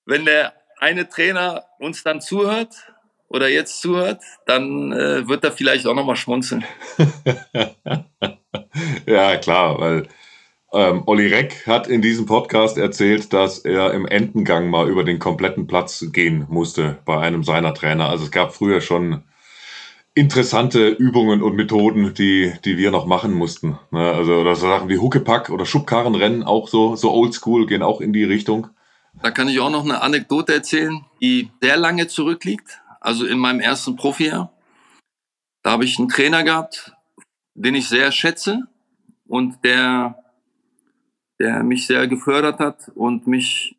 Wenn 0.05 0.25
der 0.25 0.53
eine 0.79 1.09
Trainer 1.09 1.65
uns 1.79 2.03
dann 2.03 2.21
zuhört 2.21 2.75
oder 3.27 3.47
jetzt 3.47 3.81
zuhört, 3.81 4.21
dann 4.45 4.91
äh, 4.91 5.27
wird 5.27 5.43
er 5.43 5.51
vielleicht 5.51 5.87
auch 5.87 5.95
nochmal 5.95 6.15
schmunzeln. 6.15 6.63
ja, 9.05 9.37
klar, 9.37 9.79
weil 9.79 10.07
ähm, 10.71 11.03
Olli 11.05 11.27
Reck 11.27 11.65
hat 11.65 11.87
in 11.87 12.01
diesem 12.01 12.25
Podcast 12.25 12.77
erzählt, 12.77 13.33
dass 13.33 13.59
er 13.59 13.93
im 13.93 14.05
Entengang 14.05 14.69
mal 14.69 14.87
über 14.87 15.03
den 15.03 15.19
kompletten 15.19 15.67
Platz 15.67 16.05
gehen 16.11 16.45
musste 16.49 16.99
bei 17.05 17.19
einem 17.19 17.43
seiner 17.43 17.73
Trainer. 17.73 18.09
Also 18.09 18.25
es 18.25 18.31
gab 18.31 18.53
früher 18.53 18.81
schon 18.81 19.23
interessante 20.15 20.89
Übungen 20.89 21.41
und 21.41 21.55
Methoden, 21.55 22.13
die, 22.13 22.53
die 22.65 22.77
wir 22.77 22.91
noch 22.91 23.05
machen 23.05 23.33
mussten. 23.33 23.79
Ne? 23.91 24.11
Also 24.11 24.35
oder 24.35 24.55
so 24.55 24.67
Sachen 24.67 24.89
wie 24.89 24.97
Huckepack 24.97 25.49
oder 25.49 25.65
Schubkarrenrennen, 25.65 26.43
auch 26.43 26.67
so, 26.67 26.95
so 26.95 27.11
oldschool, 27.11 27.65
gehen 27.67 27.83
auch 27.83 28.01
in 28.01 28.13
die 28.13 28.23
Richtung. 28.23 28.67
Da 29.21 29.31
kann 29.31 29.47
ich 29.47 29.59
auch 29.59 29.69
noch 29.69 29.83
eine 29.83 30.01
Anekdote 30.01 30.53
erzählen, 30.53 31.05
die 31.21 31.51
sehr 31.61 31.77
lange 31.77 32.07
zurückliegt. 32.07 32.81
Also 33.01 33.25
in 33.25 33.39
meinem 33.39 33.59
ersten 33.59 33.95
Profijahr. 33.95 34.51
Da 35.63 35.71
habe 35.71 35.85
ich 35.85 35.97
einen 35.99 36.09
Trainer 36.09 36.43
gehabt, 36.43 36.93
den 37.53 37.75
ich 37.75 37.87
sehr 37.87 38.11
schätze 38.11 38.63
und 39.27 39.63
der, 39.63 40.23
der 41.39 41.63
mich 41.63 41.87
sehr 41.87 42.07
gefördert 42.07 42.59
hat 42.59 42.91
und 42.95 43.27
mich 43.27 43.77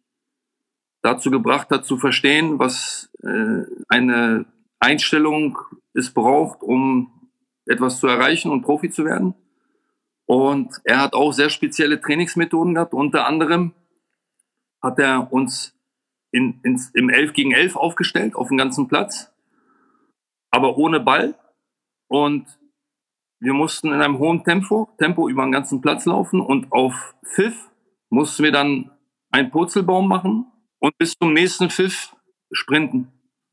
dazu 1.02 1.30
gebracht 1.30 1.70
hat 1.70 1.86
zu 1.86 1.96
verstehen, 1.96 2.58
was 2.58 3.10
äh, 3.22 3.64
eine 3.88 4.46
Einstellung 4.78 5.58
es 5.94 6.12
braucht, 6.12 6.62
um 6.62 7.30
etwas 7.66 8.00
zu 8.00 8.06
erreichen 8.06 8.50
und 8.50 8.62
Profi 8.62 8.90
zu 8.90 9.04
werden. 9.04 9.34
Und 10.26 10.80
er 10.84 11.00
hat 11.00 11.14
auch 11.14 11.32
sehr 11.32 11.50
spezielle 11.50 12.00
Trainingsmethoden 12.00 12.74
gehabt. 12.74 12.94
Unter 12.94 13.26
anderem 13.26 13.74
hat 14.80 14.98
er 14.98 15.32
uns 15.32 15.76
in, 16.32 16.60
ins, 16.62 16.90
im 16.90 17.08
11 17.08 17.32
gegen 17.32 17.52
11 17.52 17.76
aufgestellt 17.76 18.34
auf 18.34 18.48
dem 18.48 18.56
ganzen 18.56 18.88
Platz, 18.88 19.32
aber 20.50 20.76
ohne 20.78 21.00
Ball. 21.00 21.34
Und 22.08 22.46
wir 23.40 23.54
mussten 23.54 23.88
in 23.88 24.00
einem 24.00 24.18
hohen 24.18 24.44
Tempo, 24.44 24.88
Tempo 24.98 25.28
über 25.28 25.42
den 25.42 25.52
ganzen 25.52 25.80
Platz 25.80 26.04
laufen 26.06 26.40
und 26.40 26.70
auf 26.72 27.14
Pfiff 27.24 27.70
mussten 28.10 28.44
wir 28.44 28.52
dann 28.52 28.90
einen 29.30 29.50
Purzelbaum 29.50 30.08
machen 30.08 30.46
und 30.78 30.96
bis 30.98 31.14
zum 31.14 31.32
nächsten 31.32 31.70
Pfiff 31.70 32.14
sprinten. 32.52 33.12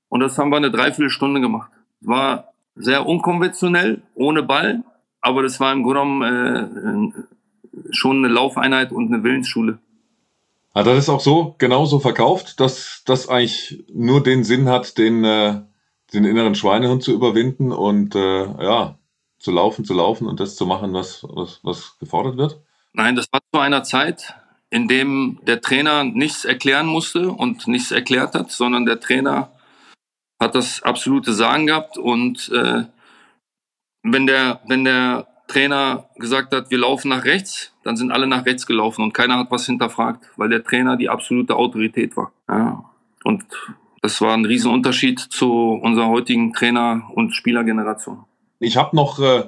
Und 0.09 0.21
das 0.21 0.37
haben 0.37 0.49
wir 0.49 0.57
eine 0.57 0.71
Dreiviertelstunde 0.71 1.41
gemacht. 1.41 1.71
War 2.01 2.53
sehr 2.75 3.05
unkonventionell, 3.05 4.01
ohne 4.13 4.43
Ball, 4.43 4.83
aber 5.21 5.43
das 5.43 5.59
war 5.59 5.73
im 5.73 5.83
Grunde 5.83 5.99
genommen 5.99 7.13
äh, 7.13 7.91
schon 7.91 8.23
eine 8.23 8.33
Laufeinheit 8.33 8.91
und 8.91 9.13
eine 9.13 9.23
Willensschule. 9.23 9.79
Hat 10.75 10.85
er 10.85 10.95
das 10.95 11.09
auch 11.09 11.21
so 11.21 11.55
genauso 11.57 11.99
verkauft, 11.99 12.59
dass 12.59 13.01
das 13.05 13.29
eigentlich 13.29 13.83
nur 13.91 14.21
den 14.21 14.43
Sinn 14.43 14.69
hat, 14.69 14.97
den, 14.97 15.23
äh, 15.23 15.61
den 16.13 16.23
inneren 16.23 16.53
Schweinehund 16.53 17.01
zu 17.01 17.13
überwinden 17.13 17.71
und 17.71 18.13
äh, 18.13 18.43
ja, 18.45 18.97
zu 19.39 19.51
laufen, 19.51 19.85
zu 19.85 19.93
laufen 19.93 20.27
und 20.27 20.39
das 20.39 20.55
zu 20.55 20.65
machen, 20.65 20.93
was, 20.93 21.25
was, 21.29 21.59
was 21.63 21.97
gefordert 21.99 22.37
wird? 22.37 22.59
Nein, 22.93 23.15
das 23.15 23.25
war 23.31 23.39
zu 23.51 23.59
einer 23.59 23.83
Zeit, 23.83 24.35
in 24.69 24.87
dem 24.87 25.39
der 25.43 25.61
Trainer 25.61 26.03
nichts 26.03 26.45
erklären 26.45 26.87
musste 26.87 27.31
und 27.31 27.67
nichts 27.67 27.91
erklärt 27.91 28.35
hat, 28.35 28.51
sondern 28.51 28.85
der 28.85 28.99
Trainer 28.99 29.51
hat 30.39 30.55
das 30.55 30.83
absolute 30.83 31.33
Sagen 31.33 31.67
gehabt 31.67 31.97
und 31.97 32.49
äh, 32.49 32.83
wenn 34.03 34.27
der, 34.27 34.61
wenn 34.67 34.83
der 34.83 35.27
Trainer 35.47 36.09
gesagt 36.17 36.53
hat, 36.53 36.69
wir 36.69 36.77
laufen 36.77 37.09
nach 37.09 37.23
rechts, 37.23 37.71
dann 37.83 37.95
sind 37.95 38.11
alle 38.11 38.27
nach 38.27 38.45
rechts 38.45 38.65
gelaufen 38.65 39.01
und 39.01 39.13
keiner 39.13 39.37
hat 39.37 39.49
was 39.49 39.65
hinterfragt, 39.65 40.25
weil 40.35 40.49
der 40.49 40.63
Trainer 40.63 40.97
die 40.97 41.09
absolute 41.09 41.55
Autorität 41.55 42.15
war. 42.17 42.31
Ja. 42.49 42.83
Und 43.23 43.45
das 44.01 44.21
war 44.21 44.33
ein 44.33 44.45
Riesenunterschied 44.45 45.19
zu 45.19 45.51
unserer 45.81 46.07
heutigen 46.07 46.53
Trainer- 46.53 47.09
und 47.13 47.33
Spielergeneration. 47.33 48.25
Ich 48.59 48.77
habe 48.77 48.95
noch, 48.95 49.19
äh, 49.19 49.45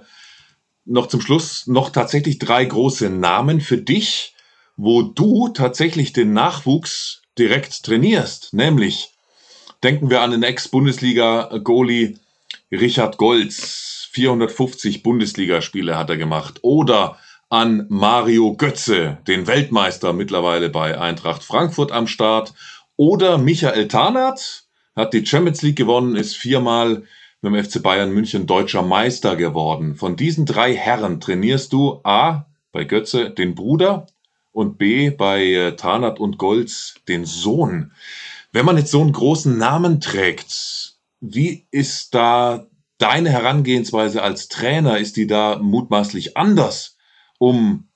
noch 0.86 1.08
zum 1.08 1.22
Schluss 1.22 1.68
noch 1.68 1.90
tatsächlich 1.90 2.40
drei 2.40 2.66
große 2.66 3.10
Namen 3.10 3.62
für 3.62 3.78
dich, 3.78 4.36
wo 4.76 5.02
du 5.02 5.50
tatsächlich 5.50 6.14
den 6.14 6.34
Nachwuchs 6.34 7.22
direkt 7.38 7.84
trainierst. 7.84 8.54
Nämlich 8.54 9.14
denken 9.84 10.10
wir 10.10 10.22
an 10.22 10.32
den 10.32 10.44
Ex-Bundesliga-Goalie 10.44 12.18
Richard 12.72 13.18
Golz, 13.18 14.10
450 14.12 15.04
Bundesligaspiele 15.04 15.98
hat 15.98 16.10
er 16.10 16.18
gemacht. 16.18 16.60
Oder 16.62 17.18
an 17.50 17.86
Mario 17.90 18.56
Götze, 18.56 19.18
den 19.28 19.48
Weltmeister 19.48 20.14
mittlerweile 20.14 20.70
bei 20.70 21.00
Eintracht 21.00 21.44
Frankfurt 21.44 21.92
am 21.92 22.08
Start. 22.08 22.54
Oder 22.96 23.38
Michael 23.38 23.88
Tarnath 23.88 24.66
hat 24.96 25.14
die 25.14 25.26
Champions 25.26 25.62
League 25.62 25.78
gewonnen, 25.78 26.16
ist 26.16 26.36
viermal 26.36 27.04
mit 27.42 27.54
dem 27.54 27.64
FC 27.64 27.82
Bayern 27.82 28.12
München 28.12 28.46
deutscher 28.46 28.84
Meister 28.84 29.36
geworden. 29.36 29.96
Von 29.96 30.16
diesen 30.16 30.46
drei 30.46 30.76
Herren 30.76 31.22
trainierst 31.22 31.74
du 31.74 32.02
A 32.04 32.46
bei 32.72 32.84
Götze 32.84 33.30
den 33.30 33.56
Bruder 33.56 34.08
und 34.52 34.78
B 34.78 35.10
bei 35.10 35.46
äh, 35.46 35.76
Tarnath 35.76 36.20
und 36.20 36.38
Golz 36.38 36.96
den 37.08 37.26
Sohn. 37.26 37.94
Wenn 38.52 38.66
man 38.66 38.78
jetzt 38.78 38.92
so 38.92 39.02
einen 39.02 39.12
großen 39.12 39.58
Namen 39.58 40.02
trägt, 40.02 40.98
wie 41.20 41.68
ist 41.72 42.16
da 42.16 42.68
deine 42.98 43.30
Herangehensweise 43.30 44.24
als 44.24 44.48
Trainer, 44.48 44.98
ist 44.98 45.18
die 45.18 45.28
da 45.28 45.58
mutmaßlich 45.58 46.38
anders, 46.38 46.98
um 47.38 47.90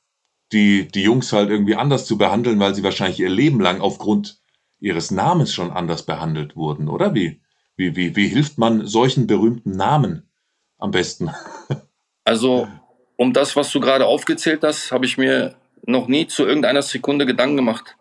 die, 0.51 0.87
die 0.87 1.01
Jungs 1.01 1.33
halt 1.33 1.49
irgendwie 1.49 1.75
anders 1.75 2.05
zu 2.05 2.17
behandeln, 2.17 2.59
weil 2.59 2.75
sie 2.75 2.83
wahrscheinlich 2.83 3.19
ihr 3.19 3.29
Leben 3.29 3.59
lang 3.59 3.81
aufgrund 3.81 4.39
ihres 4.79 5.11
Namens 5.11 5.53
schon 5.53 5.71
anders 5.71 6.03
behandelt 6.05 6.55
wurden, 6.55 6.87
oder 6.87 7.15
wie? 7.15 7.41
Wie, 7.75 7.95
wie, 7.95 8.15
wie 8.15 8.27
hilft 8.27 8.57
man 8.57 8.85
solchen 8.85 9.27
berühmten 9.27 9.71
Namen 9.71 10.29
am 10.77 10.91
besten? 10.91 11.31
Also, 12.25 12.69
um 13.17 13.33
das, 13.33 13.57
was 13.57 13.69
du 13.71 13.81
gerade 13.81 14.05
aufgezählt 14.05 14.63
hast, 14.63 14.93
habe 14.93 15.05
ich 15.05 15.17
mir 15.17 15.55
noch 15.85 16.07
nie 16.07 16.25
zu 16.25 16.45
irgendeiner 16.45 16.81
Sekunde 16.81 17.25
Gedanken 17.25 17.57
gemacht. 17.57 17.97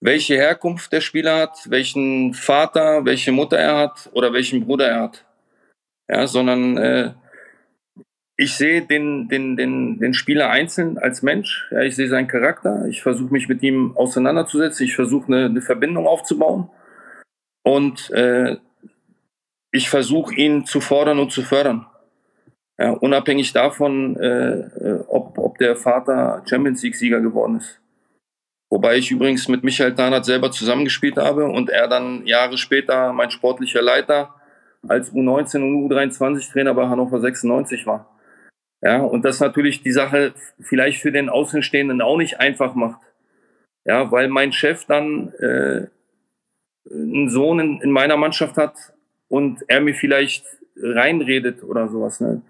Welche 0.00 0.36
Herkunft 0.36 0.92
der 0.92 1.00
Spieler 1.00 1.38
hat, 1.38 1.70
welchen 1.70 2.34
Vater, 2.34 3.04
welche 3.04 3.32
Mutter 3.32 3.58
er 3.58 3.78
hat 3.78 4.10
oder 4.12 4.32
welchen 4.32 4.64
Bruder 4.64 4.88
er 4.88 5.00
hat 5.02 5.26
ja, 6.08 6.26
sondern 6.26 6.76
äh, 6.76 7.12
ich 8.36 8.54
sehe 8.54 8.82
den, 8.82 9.28
den, 9.28 9.56
den, 9.56 9.98
den 9.98 10.14
Spieler 10.14 10.50
einzeln 10.50 10.98
als 10.98 11.22
Mensch. 11.22 11.68
Ja, 11.70 11.82
ich 11.82 11.96
sehe 11.96 12.08
seinen 12.08 12.28
Charakter. 12.28 12.86
Ich 12.86 13.02
versuche 13.02 13.32
mich 13.32 13.48
mit 13.48 13.62
ihm 13.62 13.96
auseinanderzusetzen. 13.96 14.84
Ich 14.84 14.94
versuche 14.94 15.26
eine, 15.28 15.46
eine 15.46 15.62
Verbindung 15.62 16.06
aufzubauen. 16.06 16.68
Und 17.64 18.10
äh, 18.10 18.58
ich 19.72 19.88
versuche 19.88 20.34
ihn 20.34 20.66
zu 20.66 20.80
fordern 20.80 21.18
und 21.18 21.32
zu 21.32 21.42
fördern. 21.42 21.86
Ja, 22.78 22.90
unabhängig 22.90 23.52
davon, 23.54 24.16
äh, 24.16 24.58
äh 24.58 25.04
ob, 25.08 25.38
ob 25.38 25.58
der 25.58 25.76
Vater 25.76 26.42
Champions 26.44 26.82
League-Sieger 26.82 27.20
geworden 27.20 27.56
ist. 27.56 27.80
Wobei 28.76 28.98
ich 28.98 29.10
übrigens 29.10 29.48
mit 29.48 29.64
Michael 29.64 29.94
Tarnath 29.94 30.26
selber 30.26 30.50
zusammengespielt 30.50 31.16
habe 31.16 31.46
und 31.46 31.70
er 31.70 31.88
dann 31.88 32.26
Jahre 32.26 32.58
später 32.58 33.10
mein 33.14 33.30
sportlicher 33.30 33.80
Leiter 33.80 34.34
als 34.86 35.10
U19 35.14 35.62
und 35.62 35.90
U23 35.90 36.52
Trainer 36.52 36.74
bei 36.74 36.86
Hannover 36.86 37.18
96 37.18 37.86
war. 37.86 38.14
Ja, 38.82 38.98
und 38.98 39.24
das 39.24 39.40
natürlich 39.40 39.82
die 39.82 39.92
Sache 39.92 40.34
vielleicht 40.60 41.00
für 41.00 41.10
den 41.10 41.30
Außenstehenden 41.30 42.02
auch 42.02 42.18
nicht 42.18 42.38
einfach 42.38 42.74
macht. 42.74 43.00
Ja, 43.86 44.12
weil 44.12 44.28
mein 44.28 44.52
Chef 44.52 44.84
dann 44.84 45.32
äh, 45.38 45.86
einen 46.90 47.30
Sohn 47.30 47.58
in, 47.60 47.80
in 47.80 47.90
meiner 47.90 48.18
Mannschaft 48.18 48.58
hat 48.58 48.74
und 49.28 49.64
er 49.68 49.80
mir 49.80 49.94
vielleicht 49.94 50.44
reinredet 50.76 51.62
oder 51.62 51.88
sowas. 51.88 52.20
Ne? 52.20 52.42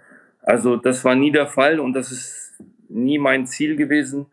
Also 0.43 0.75
das 0.75 1.05
war 1.05 1.15
nie 1.15 1.31
der 1.31 1.47
Fall 1.47 1.79
und 1.79 1.93
das 1.93 2.11
ist 2.11 2.59
nie 2.89 3.19
mein 3.19 3.47
Ziel 3.47 3.77
gewesen, 3.77 4.27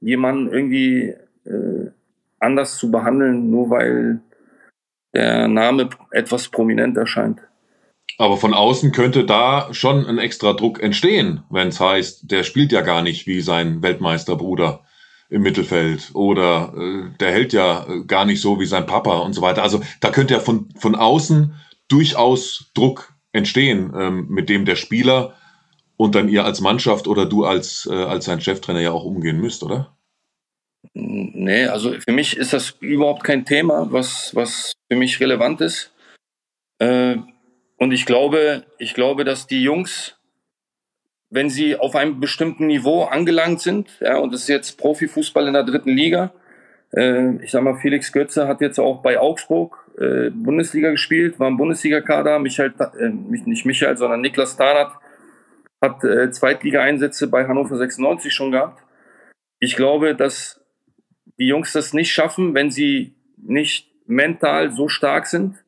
jemanden 0.00 0.52
irgendwie 0.52 1.14
äh, 1.44 1.90
anders 2.38 2.76
zu 2.76 2.90
behandeln, 2.90 3.50
nur 3.50 3.70
weil 3.70 4.20
der 5.14 5.48
Name 5.48 5.90
etwas 6.10 6.48
prominent 6.48 6.96
erscheint. 6.96 7.40
Aber 8.18 8.36
von 8.36 8.54
außen 8.54 8.92
könnte 8.92 9.24
da 9.24 9.68
schon 9.72 10.06
ein 10.06 10.18
extra 10.18 10.52
Druck 10.54 10.82
entstehen, 10.82 11.42
wenn 11.50 11.68
es 11.68 11.80
heißt, 11.80 12.30
der 12.30 12.44
spielt 12.44 12.72
ja 12.72 12.80
gar 12.80 13.02
nicht 13.02 13.26
wie 13.26 13.40
sein 13.40 13.82
Weltmeisterbruder 13.82 14.84
im 15.28 15.42
Mittelfeld 15.42 16.10
oder 16.14 16.72
äh, 16.76 17.16
der 17.18 17.32
hält 17.32 17.52
ja 17.52 17.84
äh, 17.88 18.04
gar 18.06 18.24
nicht 18.24 18.40
so 18.40 18.60
wie 18.60 18.66
sein 18.66 18.86
Papa 18.86 19.18
und 19.18 19.32
so 19.32 19.42
weiter. 19.42 19.62
Also 19.62 19.82
da 20.00 20.10
könnte 20.10 20.34
ja 20.34 20.40
von, 20.40 20.68
von 20.78 20.94
außen 20.94 21.54
durchaus 21.88 22.70
Druck 22.74 23.12
entstehen, 23.32 23.92
ähm, 23.96 24.26
mit 24.28 24.48
dem 24.48 24.64
der 24.64 24.76
Spieler 24.76 25.34
und 25.96 26.14
dann 26.14 26.28
ihr 26.28 26.44
als 26.44 26.60
Mannschaft 26.60 27.08
oder 27.08 27.26
du 27.26 27.44
als, 27.44 27.88
äh, 27.90 27.94
als 27.94 28.26
sein 28.26 28.40
Cheftrainer 28.40 28.80
ja 28.80 28.92
auch 28.92 29.04
umgehen 29.04 29.38
müsst, 29.38 29.62
oder? 29.62 29.96
Nee, 30.94 31.66
also 31.66 31.92
für 31.92 32.12
mich 32.12 32.36
ist 32.36 32.52
das 32.52 32.76
überhaupt 32.80 33.24
kein 33.24 33.44
Thema, 33.44 33.88
was, 33.90 34.34
was 34.34 34.72
für 34.90 34.96
mich 34.96 35.20
relevant 35.20 35.60
ist. 35.60 35.92
Äh, 36.78 37.16
und 37.78 37.92
ich 37.92 38.06
glaube, 38.06 38.64
ich 38.78 38.94
glaube, 38.94 39.24
dass 39.24 39.46
die 39.46 39.62
Jungs, 39.62 40.16
wenn 41.30 41.50
sie 41.50 41.76
auf 41.76 41.96
einem 41.96 42.20
bestimmten 42.20 42.66
Niveau 42.66 43.04
angelangt 43.04 43.60
sind, 43.60 43.98
ja, 44.00 44.18
und 44.18 44.32
das 44.32 44.42
ist 44.42 44.48
jetzt 44.48 44.78
Profifußball 44.78 45.46
in 45.46 45.54
der 45.54 45.64
dritten 45.64 45.90
Liga, 45.90 46.32
äh, 46.94 47.36
ich 47.42 47.50
sag 47.50 47.62
mal, 47.62 47.76
Felix 47.76 48.12
Götze 48.12 48.46
hat 48.46 48.60
jetzt 48.60 48.78
auch 48.78 49.02
bei 49.02 49.18
Augsburg 49.18 49.86
äh, 49.98 50.30
Bundesliga 50.30 50.90
gespielt, 50.90 51.38
war 51.40 51.48
im 51.48 51.56
Bundesliga-Kader, 51.56 52.38
Michael, 52.38 52.74
äh, 52.98 53.08
nicht 53.08 53.66
Michael, 53.66 53.96
sondern 53.96 54.20
Niklas 54.20 54.56
Tarnath 54.56 54.92
hat 55.86 56.04
äh, 56.04 56.30
Zweitliga-Einsätze 56.30 57.28
bei 57.28 57.46
Hannover 57.46 57.76
96 57.76 58.32
schon 58.32 58.52
gehabt. 58.52 58.82
Ich 59.58 59.76
glaube, 59.76 60.14
dass 60.14 60.60
die 61.38 61.46
Jungs 61.46 61.72
das 61.72 61.92
nicht 61.92 62.12
schaffen, 62.12 62.54
wenn 62.54 62.70
sie 62.70 63.14
nicht 63.36 63.90
mental 64.06 64.72
so 64.72 64.88
stark 64.88 65.26
sind, 65.26 65.64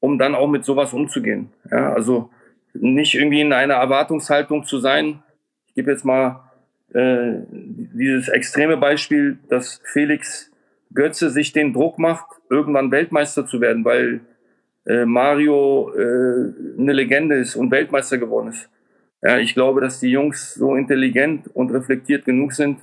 um 0.00 0.18
dann 0.18 0.34
auch 0.34 0.48
mit 0.48 0.64
sowas 0.64 0.92
umzugehen. 0.92 1.52
Ja, 1.70 1.92
also 1.92 2.30
nicht 2.74 3.14
irgendwie 3.14 3.40
in 3.40 3.52
einer 3.52 3.74
Erwartungshaltung 3.74 4.64
zu 4.64 4.78
sein. 4.78 5.22
Ich 5.68 5.74
gebe 5.74 5.90
jetzt 5.90 6.04
mal 6.04 6.50
äh, 6.92 7.40
dieses 7.50 8.28
extreme 8.28 8.76
Beispiel, 8.76 9.38
dass 9.48 9.80
Felix 9.84 10.50
Götze 10.94 11.30
sich 11.30 11.52
den 11.52 11.72
Druck 11.72 11.98
macht, 11.98 12.26
irgendwann 12.48 12.90
Weltmeister 12.90 13.46
zu 13.46 13.60
werden, 13.60 13.84
weil 13.84 14.20
äh, 14.86 15.04
Mario 15.04 15.92
äh, 15.94 16.52
eine 16.78 16.92
Legende 16.92 17.36
ist 17.36 17.56
und 17.56 17.70
Weltmeister 17.70 18.18
geworden 18.18 18.48
ist. 18.48 18.68
Ja, 19.22 19.38
ich 19.38 19.54
glaube, 19.54 19.80
dass 19.80 20.00
die 20.00 20.10
Jungs 20.10 20.54
so 20.54 20.74
intelligent 20.74 21.48
und 21.54 21.70
reflektiert 21.70 22.24
genug 22.24 22.52
sind, 22.52 22.80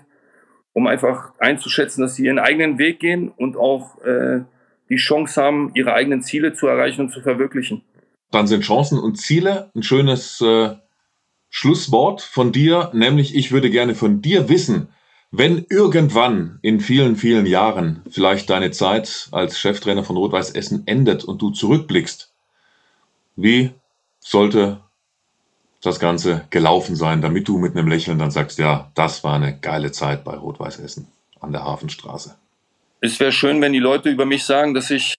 um 0.73 0.87
einfach 0.87 1.33
einzuschätzen, 1.39 2.01
dass 2.01 2.15
sie 2.15 2.25
ihren 2.25 2.39
eigenen 2.39 2.77
Weg 2.77 2.99
gehen 2.99 3.29
und 3.29 3.55
auch 3.55 4.01
äh, 4.03 4.41
die 4.89 4.95
Chance 4.97 5.41
haben, 5.41 5.71
ihre 5.75 5.93
eigenen 5.93 6.21
Ziele 6.21 6.53
zu 6.53 6.67
erreichen 6.67 7.01
und 7.01 7.11
zu 7.11 7.21
verwirklichen. 7.21 7.83
dann 8.31 8.47
sind 8.47 8.63
Chancen 8.63 8.99
und 8.99 9.19
Ziele 9.19 9.69
ein 9.75 9.83
schönes 9.83 10.41
äh, 10.41 10.75
Schlusswort 11.49 12.21
von 12.21 12.51
dir, 12.51 12.89
nämlich 12.93 13.35
ich 13.35 13.51
würde 13.51 13.69
gerne 13.69 13.93
von 13.93 14.21
dir 14.21 14.49
wissen, 14.49 14.87
wenn 15.29 15.65
irgendwann 15.69 16.59
in 16.61 16.79
vielen, 16.79 17.15
vielen 17.15 17.45
Jahren 17.45 18.01
vielleicht 18.09 18.49
deine 18.49 18.71
Zeit 18.71 19.29
als 19.31 19.59
Cheftrainer 19.59 20.03
von 20.03 20.17
Rot-Weiß 20.17 20.51
Essen 20.51 20.83
endet 20.87 21.23
und 21.23 21.41
du 21.41 21.51
zurückblickst, 21.51 22.33
wie 23.35 23.71
sollte 24.19 24.81
das 25.83 25.99
Ganze 25.99 26.45
gelaufen 26.49 26.95
sein, 26.95 27.21
damit 27.21 27.47
du 27.47 27.57
mit 27.57 27.75
einem 27.75 27.87
Lächeln 27.87 28.17
dann 28.17 28.31
sagst, 28.31 28.57
ja, 28.57 28.91
das 28.95 29.23
war 29.23 29.35
eine 29.35 29.57
geile 29.59 29.91
Zeit 29.91 30.23
bei 30.23 30.33
Rot-Weiß 30.33 30.79
Essen 30.79 31.07
an 31.39 31.51
der 31.51 31.63
Hafenstraße. 31.63 32.35
Es 33.01 33.19
wäre 33.19 33.33
schön, 33.33 33.61
wenn 33.61 33.73
die 33.73 33.79
Leute 33.79 34.09
über 34.09 34.25
mich 34.25 34.45
sagen, 34.45 34.73
dass 34.73 34.89
ich 34.89 35.15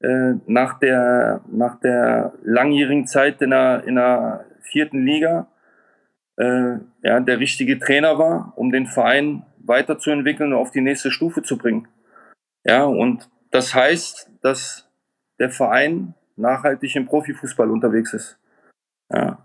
äh, 0.00 0.34
nach, 0.46 0.78
der, 0.78 1.40
nach 1.50 1.80
der 1.80 2.34
langjährigen 2.44 3.06
Zeit 3.06 3.40
in 3.40 3.50
der, 3.50 3.84
in 3.84 3.94
der 3.94 4.44
vierten 4.60 5.04
Liga 5.04 5.46
äh, 6.36 6.76
ja, 7.02 7.20
der 7.20 7.38
richtige 7.38 7.78
Trainer 7.78 8.18
war, 8.18 8.52
um 8.56 8.72
den 8.72 8.86
Verein 8.86 9.44
weiterzuentwickeln 9.58 10.52
und 10.52 10.58
auf 10.58 10.70
die 10.70 10.80
nächste 10.80 11.10
Stufe 11.10 11.42
zu 11.42 11.56
bringen. 11.56 11.88
Ja, 12.64 12.84
und 12.84 13.28
das 13.50 13.74
heißt, 13.74 14.30
dass 14.42 14.88
der 15.38 15.50
Verein 15.50 16.14
nachhaltig 16.36 16.94
im 16.96 17.06
Profifußball 17.06 17.70
unterwegs 17.70 18.12
ist. 18.12 18.38
Ja. 19.10 19.38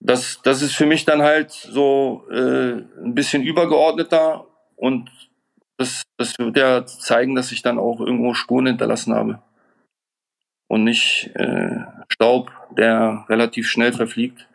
Das, 0.00 0.40
das 0.42 0.62
ist 0.62 0.74
für 0.74 0.86
mich 0.86 1.04
dann 1.04 1.22
halt 1.22 1.50
so 1.50 2.26
äh, 2.30 2.82
ein 3.04 3.14
bisschen 3.14 3.42
übergeordneter 3.42 4.46
und 4.76 5.10
das, 5.76 6.02
das 6.18 6.38
wird 6.38 6.56
ja 6.56 6.84
zeigen, 6.86 7.34
dass 7.34 7.52
ich 7.52 7.62
dann 7.62 7.78
auch 7.78 8.00
irgendwo 8.00 8.34
Spuren 8.34 8.66
hinterlassen 8.66 9.14
habe. 9.14 9.42
Und 10.68 10.84
nicht 10.84 11.30
äh, 11.34 11.84
Staub, 12.12 12.50
der 12.70 13.24
relativ 13.28 13.68
schnell 13.68 13.92
verfliegt. 13.92 14.46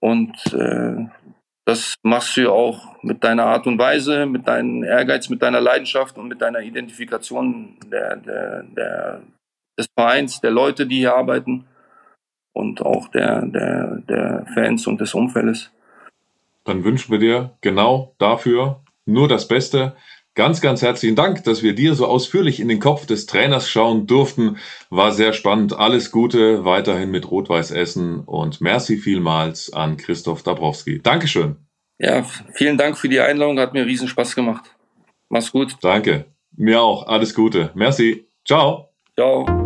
Und 0.00 0.32
äh, 0.54 1.06
das 1.66 1.96
machst 2.02 2.36
du 2.36 2.42
ja 2.42 2.50
auch 2.50 3.02
mit 3.02 3.24
deiner 3.24 3.46
Art 3.46 3.66
und 3.66 3.78
Weise, 3.78 4.26
mit 4.26 4.46
deinem 4.46 4.84
Ehrgeiz, 4.84 5.28
mit 5.28 5.42
deiner 5.42 5.60
Leidenschaft 5.60 6.16
und 6.16 6.28
mit 6.28 6.40
deiner 6.40 6.60
Identifikation 6.60 7.76
der, 7.90 8.16
der, 8.16 8.62
der, 8.62 9.22
des 9.78 9.86
Vereins, 9.98 10.40
der 10.40 10.52
Leute, 10.52 10.86
die 10.86 10.98
hier 10.98 11.16
arbeiten 11.16 11.66
und 12.56 12.80
auch 12.80 13.08
der, 13.08 13.46
der, 13.46 14.02
der 14.08 14.46
Fans 14.54 14.86
und 14.86 15.00
des 15.00 15.14
Umfeldes. 15.14 15.70
Dann 16.64 16.84
wünschen 16.84 17.12
wir 17.12 17.18
dir 17.18 17.52
genau 17.60 18.14
dafür 18.18 18.80
nur 19.04 19.28
das 19.28 19.46
Beste. 19.46 19.94
Ganz, 20.34 20.60
ganz 20.60 20.82
herzlichen 20.82 21.16
Dank, 21.16 21.44
dass 21.44 21.62
wir 21.62 21.74
dir 21.74 21.94
so 21.94 22.06
ausführlich 22.06 22.60
in 22.60 22.68
den 22.68 22.80
Kopf 22.80 23.06
des 23.06 23.26
Trainers 23.26 23.70
schauen 23.70 24.06
durften. 24.06 24.58
War 24.90 25.12
sehr 25.12 25.32
spannend. 25.32 25.78
Alles 25.78 26.10
Gute 26.10 26.64
weiterhin 26.64 27.10
mit 27.10 27.30
Rot-Weiß 27.30 27.70
Essen 27.70 28.20
und 28.20 28.60
merci 28.60 28.98
vielmals 28.98 29.72
an 29.72 29.96
Christoph 29.96 30.42
Dabrowski. 30.42 31.00
Dankeschön. 31.02 31.56
Ja, 31.98 32.24
vielen 32.52 32.76
Dank 32.76 32.98
für 32.98 33.08
die 33.08 33.20
Einladung. 33.20 33.58
Hat 33.58 33.72
mir 33.72 33.86
riesen 33.86 34.08
Spaß 34.08 34.34
gemacht. 34.34 34.76
Mach's 35.30 35.52
gut. 35.52 35.76
Danke. 35.80 36.26
Mir 36.54 36.82
auch. 36.82 37.06
Alles 37.06 37.34
Gute. 37.34 37.70
Merci. 37.74 38.26
Ciao. 38.44 38.90
Ciao. 39.14 39.65